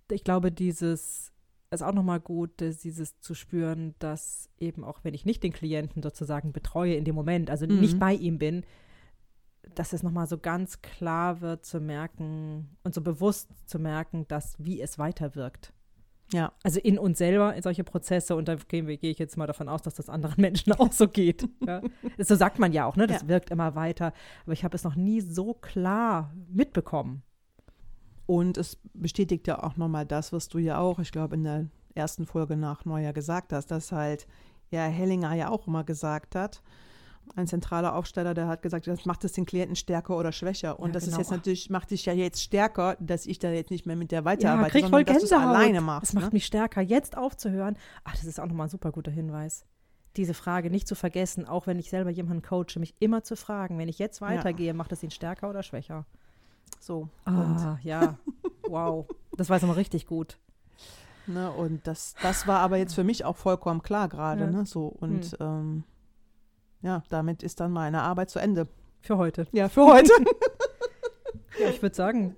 ich 0.09 0.25
glaube, 0.25 0.51
dieses 0.51 1.30
ist 1.71 1.81
auch 1.83 1.93
nochmal 1.93 2.19
gut, 2.19 2.51
dieses 2.59 3.19
zu 3.21 3.33
spüren, 3.33 3.95
dass 3.99 4.49
eben 4.59 4.83
auch 4.83 4.99
wenn 5.03 5.13
ich 5.13 5.25
nicht 5.25 5.41
den 5.43 5.53
Klienten 5.53 6.03
sozusagen 6.03 6.51
betreue 6.51 6.95
in 6.95 7.05
dem 7.05 7.15
Moment, 7.15 7.49
also 7.49 7.65
Mhm. 7.65 7.79
nicht 7.79 7.99
bei 7.99 8.13
ihm 8.13 8.37
bin, 8.37 8.63
dass 9.75 9.93
es 9.93 10.03
nochmal 10.03 10.27
so 10.27 10.37
ganz 10.37 10.81
klar 10.81 11.39
wird 11.39 11.65
zu 11.65 11.79
merken 11.79 12.75
und 12.83 12.93
so 12.93 13.01
bewusst 13.01 13.49
zu 13.69 13.79
merken, 13.79 14.27
dass 14.27 14.55
wie 14.59 14.81
es 14.81 14.99
weiterwirkt. 14.99 15.73
Ja, 16.33 16.53
Also 16.63 16.79
in 16.79 16.97
uns 16.97 17.17
selber, 17.17 17.55
in 17.55 17.61
solche 17.61 17.83
Prozesse 17.83 18.35
und 18.37 18.47
da 18.47 18.55
gehe 18.55 18.83
gehe 18.97 19.11
ich 19.11 19.19
jetzt 19.19 19.35
mal 19.37 19.47
davon 19.47 19.67
aus, 19.67 19.81
dass 19.81 19.95
das 19.95 20.09
anderen 20.09 20.35
Menschen 20.41 20.71
auch 20.73 20.91
so 20.91 21.07
geht. 21.07 21.47
Ja. 21.65 21.81
So 22.17 22.35
sagt 22.35 22.57
man 22.57 22.71
ja 22.73 22.85
auch, 22.85 22.95
ne? 22.95 23.05
Das 23.07 23.21
Ja. 23.23 23.27
wirkt 23.27 23.49
immer 23.49 23.75
weiter. 23.75 24.13
Aber 24.43 24.53
ich 24.53 24.63
habe 24.63 24.75
es 24.75 24.83
noch 24.85 24.95
nie 24.95 25.19
so 25.21 25.53
klar 25.53 26.33
mitbekommen. 26.49 27.23
Und 28.31 28.57
es 28.57 28.77
bestätigt 28.93 29.45
ja 29.47 29.61
auch 29.61 29.75
nochmal 29.75 30.05
das, 30.05 30.31
was 30.31 30.47
du 30.47 30.57
ja 30.57 30.77
auch, 30.77 30.99
ich 30.99 31.11
glaube, 31.11 31.35
in 31.35 31.43
der 31.43 31.65
ersten 31.95 32.25
Folge 32.25 32.55
nach 32.55 32.85
Neujahr 32.85 33.11
gesagt 33.11 33.51
hast, 33.51 33.71
dass 33.71 33.91
halt 33.91 34.25
ja 34.69 34.83
Hellinger 34.85 35.33
ja 35.33 35.49
auch 35.49 35.67
immer 35.67 35.83
gesagt 35.83 36.33
hat, 36.35 36.61
ein 37.35 37.45
zentraler 37.45 37.93
Aufsteller, 37.93 38.33
der 38.33 38.47
hat 38.47 38.61
gesagt, 38.61 38.87
das 38.87 39.05
macht 39.05 39.25
es 39.25 39.33
den 39.33 39.45
Klienten 39.45 39.75
stärker 39.75 40.15
oder 40.15 40.31
schwächer. 40.31 40.79
Und 40.79 40.91
Ja, 40.91 40.93
das 40.93 41.03
genau. 41.03 41.15
ist 41.15 41.19
jetzt 41.19 41.31
natürlich, 41.31 41.69
macht 41.69 41.91
dich 41.91 42.05
ja 42.05 42.13
jetzt 42.13 42.41
stärker, 42.41 42.95
dass 43.01 43.25
ich 43.25 43.37
da 43.37 43.51
jetzt 43.51 43.69
nicht 43.69 43.85
mehr 43.85 43.97
mit 43.97 44.13
der 44.13 44.19
Ja, 44.19 44.25
weiterarbeite, 44.25 44.79
voll 44.79 44.89
sondern 44.89 45.05
dass 45.07 45.17
du 45.17 45.25
es 45.25 45.33
alleine 45.33 45.81
machst. 45.81 46.03
Das 46.03 46.13
macht 46.13 46.27
ne? 46.27 46.35
mich 46.37 46.45
stärker, 46.45 46.79
jetzt 46.79 47.17
aufzuhören. 47.17 47.75
Ach, 48.05 48.13
das 48.13 48.23
ist 48.23 48.39
auch 48.39 48.47
nochmal 48.47 48.67
ein 48.67 48.71
super 48.71 48.93
guter 48.93 49.11
Hinweis. 49.11 49.65
Diese 50.15 50.33
Frage 50.33 50.69
nicht 50.69 50.87
zu 50.87 50.95
vergessen, 50.95 51.45
auch 51.45 51.67
wenn 51.67 51.79
ich 51.79 51.89
selber 51.89 52.11
jemanden 52.11 52.43
coache, 52.43 52.79
mich 52.79 52.95
immer 52.99 53.25
zu 53.25 53.35
fragen, 53.35 53.77
wenn 53.77 53.89
ich 53.89 53.99
jetzt 53.99 54.21
weitergehe, 54.21 54.73
macht 54.73 54.93
das 54.93 55.03
ihn 55.03 55.11
stärker 55.11 55.49
oder 55.49 55.63
schwächer? 55.63 56.05
So. 56.79 57.09
Ah, 57.25 57.77
ja. 57.83 58.17
Wow. 58.67 59.07
Das 59.37 59.49
war 59.49 59.57
jetzt 59.57 59.65
mal 59.65 59.73
richtig 59.73 60.07
gut. 60.07 60.37
Und, 61.27 61.33
ne, 61.35 61.51
und 61.51 61.85
das, 61.87 62.15
das 62.21 62.47
war 62.47 62.59
aber 62.59 62.77
jetzt 62.77 62.93
für 62.93 63.03
mich 63.03 63.25
auch 63.25 63.37
vollkommen 63.37 63.81
klar 63.81 64.07
gerade. 64.09 64.41
Ja. 64.41 64.47
Hm. 64.47 64.55
Ne, 64.55 64.65
so. 64.65 64.87
Und 64.87 65.37
ähm, 65.39 65.83
ja, 66.81 67.03
damit 67.09 67.43
ist 67.43 67.59
dann 67.59 67.71
meine 67.71 68.01
Arbeit 68.01 68.29
zu 68.29 68.39
Ende. 68.39 68.67
Für 69.01 69.17
heute. 69.17 69.47
Ja, 69.51 69.69
für 69.69 69.85
heute. 69.85 70.11
Ja, 71.59 71.69
ich 71.69 71.81
würde 71.81 71.95
sagen, 71.95 72.35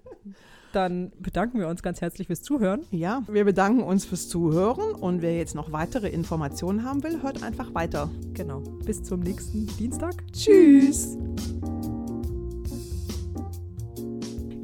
dann 0.73 1.11
bedanken 1.19 1.59
wir 1.59 1.67
uns 1.67 1.83
ganz 1.83 2.01
herzlich 2.01 2.27
fürs 2.27 2.41
Zuhören. 2.41 2.83
Ja, 2.91 3.23
wir 3.27 3.45
bedanken 3.45 3.83
uns 3.83 4.05
fürs 4.05 4.27
Zuhören 4.27 4.93
und 4.93 5.21
wer 5.21 5.37
jetzt 5.37 5.55
noch 5.55 5.71
weitere 5.71 6.09
Informationen 6.09 6.83
haben 6.83 7.03
will, 7.03 7.21
hört 7.21 7.43
einfach 7.43 7.73
weiter. 7.73 8.09
Genau. 8.33 8.59
Bis 8.85 9.03
zum 9.03 9.19
nächsten 9.19 9.67
Dienstag. 9.77 10.15
Tschüss! 10.33 11.17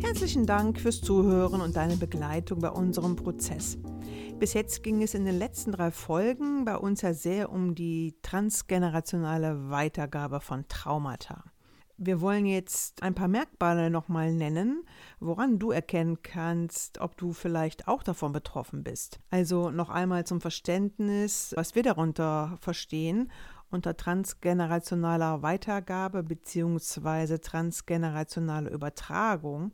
Herzlichen 0.10 0.48
Dank 0.48 0.80
fürs 0.80 1.02
Zuhören 1.02 1.62
und 1.62 1.76
deine 1.76 1.95
Begleitung 1.95 2.62
bei 2.62 2.72
unserem 2.72 3.15
Prozess. 3.15 3.78
Bis 4.39 4.56
jetzt 4.56 4.82
ging 4.82 5.04
es 5.04 5.13
in 5.13 5.24
den 5.24 5.38
letzten 5.38 5.72
drei 5.72 5.91
Folgen 5.91 6.65
bei 6.65 6.78
uns 6.78 7.04
ja 7.04 7.13
sehr 7.13 7.52
um 7.52 7.76
die 7.76 8.15
transgenerationale 8.24 9.69
Weitergabe 9.69 10.39
von 10.41 10.67
Traumata. 10.67 11.43
Wir 11.98 12.22
wollen 12.22 12.48
jetzt 12.48 13.04
ein 13.04 13.13
paar 13.13 13.28
Merkmale 13.28 13.91
nochmal 13.91 14.34
nennen, 14.34 14.84
woran 15.19 15.60
du 15.60 15.69
erkennen 15.69 16.24
kannst, 16.24 17.00
ob 17.02 17.15
du 17.15 17.32
vielleicht 17.32 17.88
auch 17.88 18.02
davon 18.02 18.32
betroffen 18.32 18.84
bist. 18.84 19.19
Also 19.30 19.69
noch 19.69 19.91
einmal 19.91 20.26
zum 20.26 20.41
Verständnis, 20.41 21.54
was 21.56 21.76
wir 21.76 21.84
darunter 21.84 22.58
verstehen 22.62 23.30
unter 23.71 23.95
transgenerationaler 23.95 25.41
Weitergabe 25.41 26.23
bzw. 26.23 27.38
transgenerationale 27.38 28.69
Übertragung 28.69 29.71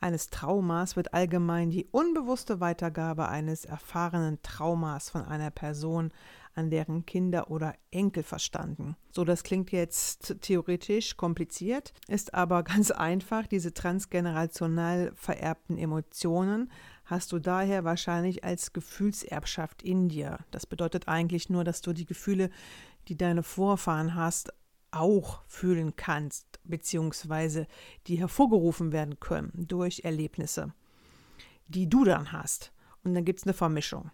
eines 0.00 0.28
Traumas 0.28 0.96
wird 0.96 1.14
allgemein 1.14 1.70
die 1.70 1.86
unbewusste 1.90 2.60
Weitergabe 2.60 3.28
eines 3.28 3.64
erfahrenen 3.64 4.40
Traumas 4.42 5.10
von 5.10 5.22
einer 5.22 5.50
Person 5.50 6.12
an 6.54 6.70
deren 6.70 7.04
Kinder 7.04 7.50
oder 7.50 7.74
Enkel 7.90 8.22
verstanden. 8.22 8.96
So, 9.10 9.24
das 9.24 9.42
klingt 9.42 9.72
jetzt 9.72 10.36
theoretisch 10.40 11.16
kompliziert, 11.16 11.92
ist 12.06 12.34
aber 12.34 12.62
ganz 12.64 12.90
einfach. 12.90 13.46
Diese 13.46 13.74
transgenerational 13.74 15.12
vererbten 15.14 15.78
Emotionen 15.78 16.70
hast 17.06 17.32
du 17.32 17.38
daher 17.38 17.84
wahrscheinlich 17.84 18.44
als 18.44 18.72
Gefühlserbschaft 18.72 19.82
in 19.82 20.08
dir. 20.08 20.38
Das 20.50 20.66
bedeutet 20.66 21.08
eigentlich 21.08 21.50
nur, 21.50 21.64
dass 21.64 21.80
du 21.80 21.92
die 21.92 22.06
Gefühle, 22.06 22.50
die 23.08 23.16
deine 23.16 23.42
Vorfahren 23.42 24.14
hast, 24.14 24.52
auch 24.90 25.42
fühlen 25.46 25.96
kannst, 25.96 26.60
beziehungsweise 26.64 27.66
die 28.06 28.16
hervorgerufen 28.16 28.92
werden 28.92 29.18
können 29.20 29.66
durch 29.68 30.02
Erlebnisse, 30.04 30.72
die 31.68 31.88
du 31.88 32.04
dann 32.04 32.32
hast. 32.32 32.72
Und 33.02 33.14
dann 33.14 33.24
gibt 33.24 33.40
es 33.40 33.46
eine 33.46 33.54
Vermischung. 33.54 34.10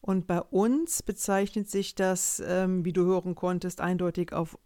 Und 0.00 0.26
bei 0.26 0.40
uns 0.40 1.02
bezeichnet 1.02 1.70
sich 1.70 1.94
das, 1.94 2.42
ähm, 2.46 2.84
wie 2.84 2.92
du 2.92 3.04
hören 3.04 3.34
konntest, 3.34 3.80
eindeutig 3.80 4.32
auf 4.32 4.58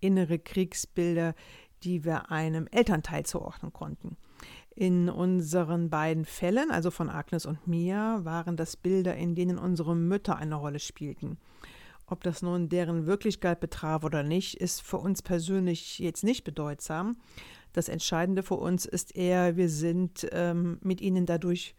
innere 0.00 0.38
Kriegsbilder, 0.38 1.34
die 1.82 2.04
wir 2.04 2.30
einem 2.30 2.66
Elternteil 2.68 3.24
zuordnen 3.26 3.72
konnten. 3.72 4.16
In 4.74 5.08
unseren 5.08 5.90
beiden 5.90 6.24
Fällen, 6.24 6.70
also 6.70 6.90
von 6.90 7.10
Agnes 7.10 7.46
und 7.46 7.66
mir, 7.66 8.20
waren 8.22 8.56
das 8.56 8.76
Bilder, 8.76 9.16
in 9.16 9.34
denen 9.34 9.58
unsere 9.58 9.96
Mütter 9.96 10.36
eine 10.36 10.54
Rolle 10.54 10.78
spielten. 10.78 11.38
Ob 12.10 12.24
das 12.24 12.42
nun 12.42 12.68
deren 12.68 13.06
Wirklichkeit 13.06 13.60
betraf 13.60 14.02
oder 14.02 14.24
nicht, 14.24 14.56
ist 14.56 14.82
für 14.82 14.98
uns 14.98 15.22
persönlich 15.22 16.00
jetzt 16.00 16.24
nicht 16.24 16.42
bedeutsam. 16.42 17.16
Das 17.72 17.88
Entscheidende 17.88 18.42
für 18.42 18.56
uns 18.56 18.84
ist 18.84 19.14
eher, 19.14 19.56
wir 19.56 19.68
sind 19.68 20.28
ähm, 20.32 20.78
mit 20.82 21.00
ihnen 21.00 21.24
dadurch 21.24 21.76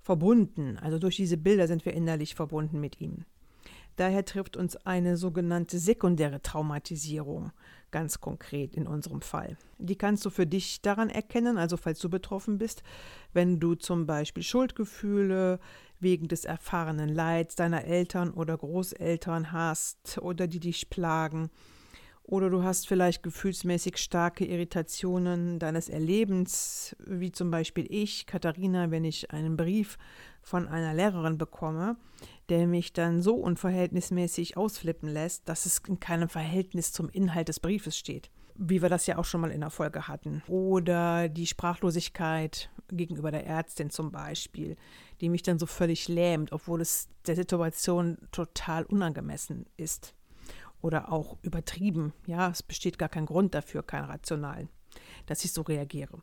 verbunden. 0.00 0.78
Also 0.78 0.98
durch 0.98 1.14
diese 1.14 1.36
Bilder 1.36 1.68
sind 1.68 1.84
wir 1.84 1.94
innerlich 1.94 2.34
verbunden 2.34 2.80
mit 2.80 3.00
ihnen. 3.00 3.24
Daher 3.94 4.24
trifft 4.24 4.56
uns 4.56 4.74
eine 4.84 5.16
sogenannte 5.16 5.78
sekundäre 5.78 6.42
Traumatisierung 6.42 7.52
ganz 7.90 8.20
konkret 8.20 8.74
in 8.74 8.86
unserem 8.86 9.22
Fall. 9.22 9.56
Die 9.78 9.96
kannst 9.96 10.24
du 10.24 10.30
für 10.30 10.46
dich 10.46 10.82
daran 10.82 11.08
erkennen, 11.08 11.56
also 11.56 11.76
falls 11.76 11.98
du 12.00 12.08
betroffen 12.08 12.58
bist, 12.58 12.82
wenn 13.32 13.60
du 13.60 13.74
zum 13.74 14.06
Beispiel 14.06 14.42
Schuldgefühle 14.42 15.58
wegen 16.00 16.28
des 16.28 16.44
erfahrenen 16.44 17.08
Leids 17.08 17.56
deiner 17.56 17.84
Eltern 17.84 18.30
oder 18.30 18.56
Großeltern 18.56 19.52
hast 19.52 20.18
oder 20.18 20.46
die 20.46 20.60
dich 20.60 20.90
plagen. 20.90 21.50
Oder 22.28 22.50
du 22.50 22.62
hast 22.62 22.86
vielleicht 22.86 23.22
gefühlsmäßig 23.22 23.96
starke 23.96 24.44
Irritationen 24.44 25.58
deines 25.58 25.88
Erlebens, 25.88 26.94
wie 26.98 27.32
zum 27.32 27.50
Beispiel 27.50 27.86
ich, 27.88 28.26
Katharina, 28.26 28.90
wenn 28.90 29.04
ich 29.04 29.30
einen 29.30 29.56
Brief 29.56 29.96
von 30.42 30.68
einer 30.68 30.92
Lehrerin 30.92 31.38
bekomme, 31.38 31.96
der 32.50 32.66
mich 32.66 32.92
dann 32.92 33.22
so 33.22 33.34
unverhältnismäßig 33.36 34.58
ausflippen 34.58 35.08
lässt, 35.08 35.48
dass 35.48 35.64
es 35.64 35.80
in 35.88 36.00
keinem 36.00 36.28
Verhältnis 36.28 36.92
zum 36.92 37.08
Inhalt 37.08 37.48
des 37.48 37.60
Briefes 37.60 37.96
steht. 37.96 38.30
Wie 38.58 38.82
wir 38.82 38.88
das 38.88 39.06
ja 39.06 39.18
auch 39.18 39.24
schon 39.24 39.40
mal 39.40 39.52
in 39.52 39.60
der 39.60 39.70
Folge 39.70 40.08
hatten. 40.08 40.42
Oder 40.48 41.28
die 41.28 41.46
Sprachlosigkeit 41.46 42.70
gegenüber 42.88 43.30
der 43.30 43.46
Ärztin 43.46 43.90
zum 43.90 44.10
Beispiel, 44.10 44.76
die 45.20 45.28
mich 45.28 45.42
dann 45.42 45.58
so 45.58 45.66
völlig 45.66 46.08
lähmt, 46.08 46.52
obwohl 46.52 46.80
es 46.80 47.08
der 47.26 47.36
Situation 47.36 48.18
total 48.32 48.84
unangemessen 48.84 49.66
ist. 49.76 50.14
Oder 50.80 51.12
auch 51.12 51.38
übertrieben. 51.42 52.12
Ja, 52.26 52.50
es 52.50 52.62
besteht 52.62 52.98
gar 52.98 53.08
kein 53.08 53.26
Grund 53.26 53.54
dafür, 53.54 53.82
kein 53.82 54.04
rationalen, 54.04 54.68
dass 55.26 55.44
ich 55.44 55.52
so 55.52 55.62
reagiere 55.62 56.20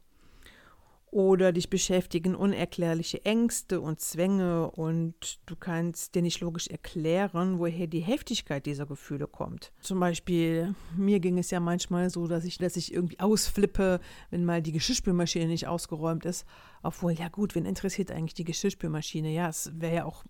oder 1.15 1.53
dich 1.53 1.69
beschäftigen 1.69 2.35
unerklärliche 2.35 3.23
Ängste 3.23 3.79
und 3.79 4.01
Zwänge 4.01 4.69
und 4.71 5.39
du 5.45 5.55
kannst 5.55 6.13
dir 6.13 6.21
nicht 6.21 6.41
logisch 6.41 6.67
erklären, 6.67 7.57
woher 7.57 7.87
die 7.87 8.01
Heftigkeit 8.01 8.65
dieser 8.65 8.85
Gefühle 8.85 9.25
kommt. 9.25 9.71
Zum 9.79 10.01
Beispiel, 10.01 10.75
mir 10.97 11.21
ging 11.21 11.37
es 11.37 11.51
ja 11.51 11.61
manchmal 11.61 12.09
so, 12.09 12.27
dass 12.27 12.43
ich, 12.43 12.57
dass 12.57 12.75
ich 12.75 12.93
irgendwie 12.93 13.21
ausflippe, 13.21 14.01
wenn 14.29 14.43
mal 14.43 14.61
die 14.61 14.73
Geschirrspülmaschine 14.73 15.47
nicht 15.47 15.67
ausgeräumt 15.67 16.25
ist. 16.25 16.45
Obwohl, 16.83 17.13
ja 17.13 17.29
gut, 17.29 17.55
wen 17.55 17.65
interessiert 17.65 18.11
eigentlich 18.11 18.33
die 18.33 18.43
Geschirrspülmaschine? 18.43 19.31
Ja, 19.31 19.47
es 19.47 19.71
wäre 19.73 19.95
ja 19.95 20.03
auch 20.03 20.25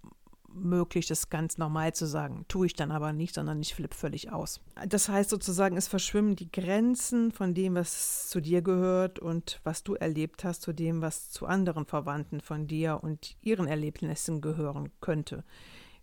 möglich, 0.56 1.08
das 1.08 1.30
ganz 1.30 1.58
normal 1.58 1.94
zu 1.94 2.06
sagen. 2.06 2.46
Tue 2.48 2.68
ich 2.68 2.74
dann 2.74 2.92
aber 2.92 3.14
nicht, 3.14 3.36
sondern 3.36 3.62
ich 3.62 3.76
flippe 3.76 3.96
völlig 3.96 4.32
aus. 4.32 4.62
Das 4.88 5.10
heißt 5.10 5.30
sozusagen, 5.30 5.78
es 5.78 5.88
verschwimmen 5.88 6.36
die 6.36 6.52
Grenzen 6.52 7.32
von 7.32 7.54
dem, 7.54 7.76
was 7.76 8.30
zu 8.30 8.42
dir 8.42 8.62
gehört 8.62 9.20
und 9.20 9.60
was 9.64 9.84
du 9.84 9.96
erlebt 9.96 10.44
hast, 10.44 10.62
zu 10.62 10.74
dem, 10.74 11.02
was 11.02 11.30
zu 11.30 11.46
anderen 11.46 11.86
Verwandten 11.86 12.42
von 12.42 12.68
dir 12.68 13.00
und 13.02 13.36
ihren 13.42 13.68
Erlebnissen 13.68 14.42
gehören 14.42 14.90
könnte. 15.02 15.44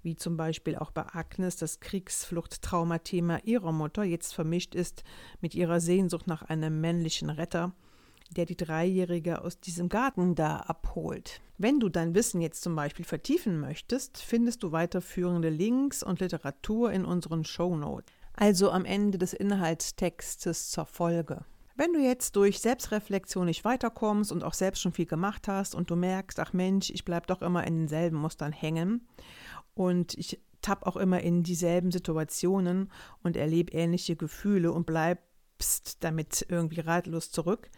Wie 0.02 0.16
zum 0.16 0.36
Beispiel 0.36 0.76
auch 0.76 0.90
bei 0.90 1.06
Agnes 1.12 1.56
das 1.56 1.80
Kriegsfluchttraumathema 1.80 3.38
ihrer 3.44 3.72
Mutter 3.72 4.02
jetzt 4.02 4.34
vermischt 4.34 4.74
ist 4.74 5.04
mit 5.40 5.54
ihrer 5.54 5.80
Sehnsucht 5.80 6.26
nach 6.26 6.42
einem 6.42 6.80
männlichen 6.80 7.30
Retter 7.30 7.72
der 8.35 8.47
die 8.47 8.57
Dreijährige 8.57 9.42
aus 9.42 9.61
diesem 9.61 9.88
Garten 9.88 10.35
da 10.35 10.57
abholt. 10.59 11.40
Wenn 11.59 11.81
du 11.81 11.88
dein 11.88 12.14
Wissen 12.14 12.40
jetzt 12.40 12.62
zum 12.62 12.75
Beispiel 12.75 13.05
vertiefen 13.05 13.61
möchtest, 13.61 14.18
findest 14.18 14.62
du 14.62 14.73
weiterführende 14.73 15.49
Links 15.49 16.03
und 16.03 16.21
Literatur 16.21 16.92
in 16.92 17.05
unseren 17.05 17.45
Shownotes. 17.45 18.12
Also 18.35 18.71
am 18.71 18.85
Ende 18.85 19.18
des 19.18 19.33
Inhaltstextes 19.33 20.71
zur 20.71 20.87
Folge. 20.87 21.45
Wenn 21.75 21.92
du 21.92 22.01
jetzt 22.01 22.37
durch 22.37 22.61
Selbstreflexion 22.61 23.47
nicht 23.47 23.64
weiterkommst 23.64 24.31
und 24.31 24.45
auch 24.45 24.55
selbst 24.55 24.81
schon 24.81 24.92
viel 24.92 25.07
gemacht 25.07 25.49
hast 25.49 25.75
und 25.75 25.90
du 25.90 25.97
merkst, 25.97 26.38
ach 26.38 26.53
Mensch, 26.53 26.90
ich 26.90 27.05
bleibe 27.05 27.27
doch 27.27 27.42
immer 27.42 27.66
in 27.66 27.77
denselben 27.77 28.16
Mustern 28.18 28.53
hängen 28.53 29.07
und 29.75 30.14
ich 30.14 30.40
tapp 30.61 30.87
auch 30.87 30.97
immer 30.97 31.21
in 31.21 31.42
dieselben 31.42 31.90
Situationen 31.90 32.90
und 33.23 33.37
erlebe 33.37 33.73
ähnliche 33.73 34.16
Gefühle 34.16 34.73
und 34.73 34.87
bleibst 34.87 36.05
damit 36.05 36.47
irgendwie 36.49 36.81
ratlos 36.81 37.31
zurück, 37.31 37.71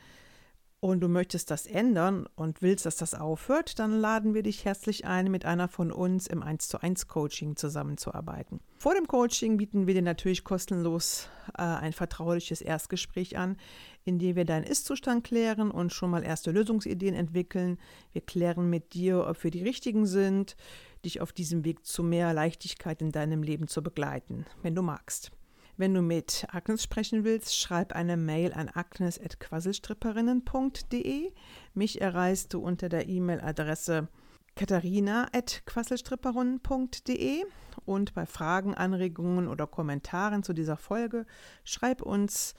und 0.84 1.00
du 1.00 1.08
möchtest 1.08 1.50
das 1.50 1.64
ändern 1.64 2.26
und 2.36 2.60
willst, 2.60 2.84
dass 2.84 2.96
das 2.96 3.14
aufhört, 3.14 3.78
dann 3.78 3.90
laden 3.90 4.34
wir 4.34 4.42
dich 4.42 4.66
herzlich 4.66 5.06
ein, 5.06 5.30
mit 5.30 5.46
einer 5.46 5.66
von 5.66 5.90
uns 5.90 6.26
im 6.26 6.42
1 6.42 6.68
zu 6.68 6.78
1 6.78 7.08
Coaching 7.08 7.56
zusammenzuarbeiten. 7.56 8.60
Vor 8.76 8.92
dem 8.94 9.06
Coaching 9.06 9.56
bieten 9.56 9.86
wir 9.86 9.94
dir 9.94 10.02
natürlich 10.02 10.44
kostenlos 10.44 11.30
äh, 11.56 11.62
ein 11.62 11.94
vertrauliches 11.94 12.60
Erstgespräch 12.60 13.38
an, 13.38 13.56
in 14.04 14.18
dem 14.18 14.36
wir 14.36 14.44
deinen 14.44 14.64
Ist-Zustand 14.64 15.24
klären 15.24 15.70
und 15.70 15.90
schon 15.94 16.10
mal 16.10 16.22
erste 16.22 16.50
Lösungsideen 16.50 17.14
entwickeln. 17.14 17.78
Wir 18.12 18.20
klären 18.20 18.68
mit 18.68 18.92
dir, 18.92 19.26
ob 19.26 19.42
wir 19.42 19.50
die 19.50 19.62
richtigen 19.62 20.04
sind, 20.04 20.54
dich 21.02 21.22
auf 21.22 21.32
diesem 21.32 21.64
Weg 21.64 21.86
zu 21.86 22.02
mehr 22.02 22.34
Leichtigkeit 22.34 23.00
in 23.00 23.10
deinem 23.10 23.42
Leben 23.42 23.68
zu 23.68 23.82
begleiten, 23.82 24.44
wenn 24.60 24.74
du 24.74 24.82
magst. 24.82 25.32
Wenn 25.76 25.92
du 25.92 26.02
mit 26.02 26.46
Agnes 26.52 26.84
sprechen 26.84 27.24
willst, 27.24 27.58
schreib 27.58 27.94
eine 27.94 28.16
Mail 28.16 28.52
an 28.52 28.70
agnes.quasselstripperinnen.de. 28.72 31.32
Mich 31.74 32.00
erreichst 32.00 32.54
du 32.54 32.60
unter 32.60 32.88
der 32.88 33.08
E-Mail-Adresse 33.08 34.06
katharina.quasselstripperinnen.de 34.54 37.42
und 37.84 38.14
bei 38.14 38.24
Fragen, 38.24 38.74
Anregungen 38.74 39.48
oder 39.48 39.66
Kommentaren 39.66 40.44
zu 40.44 40.52
dieser 40.52 40.76
Folge 40.76 41.26
schreib 41.64 42.02
uns 42.02 42.54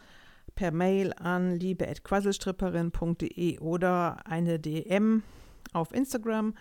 per 0.56 0.72
Mail 0.72 1.14
an 1.14 1.56
liebe.quasselstripperin.de 1.56 3.60
oder 3.60 4.18
eine 4.26 4.60
DM 4.60 5.24
auf 5.72 5.94
Instagram 5.94 6.54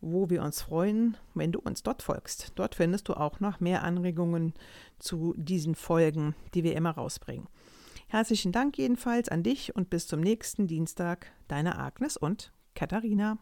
wo 0.00 0.30
wir 0.30 0.42
uns 0.42 0.62
freuen, 0.62 1.16
wenn 1.34 1.52
du 1.52 1.60
uns 1.60 1.82
dort 1.82 2.02
folgst. 2.02 2.52
Dort 2.54 2.74
findest 2.74 3.08
du 3.08 3.14
auch 3.14 3.40
noch 3.40 3.60
mehr 3.60 3.82
Anregungen 3.82 4.54
zu 4.98 5.34
diesen 5.36 5.74
Folgen, 5.74 6.34
die 6.54 6.64
wir 6.64 6.76
immer 6.76 6.90
rausbringen. 6.90 7.48
Herzlichen 8.08 8.52
Dank 8.52 8.76
jedenfalls 8.76 9.28
an 9.28 9.42
dich 9.42 9.76
und 9.76 9.90
bis 9.90 10.06
zum 10.06 10.20
nächsten 10.20 10.66
Dienstag, 10.66 11.28
deine 11.48 11.78
Agnes 11.78 12.16
und 12.16 12.52
Katharina. 12.74 13.38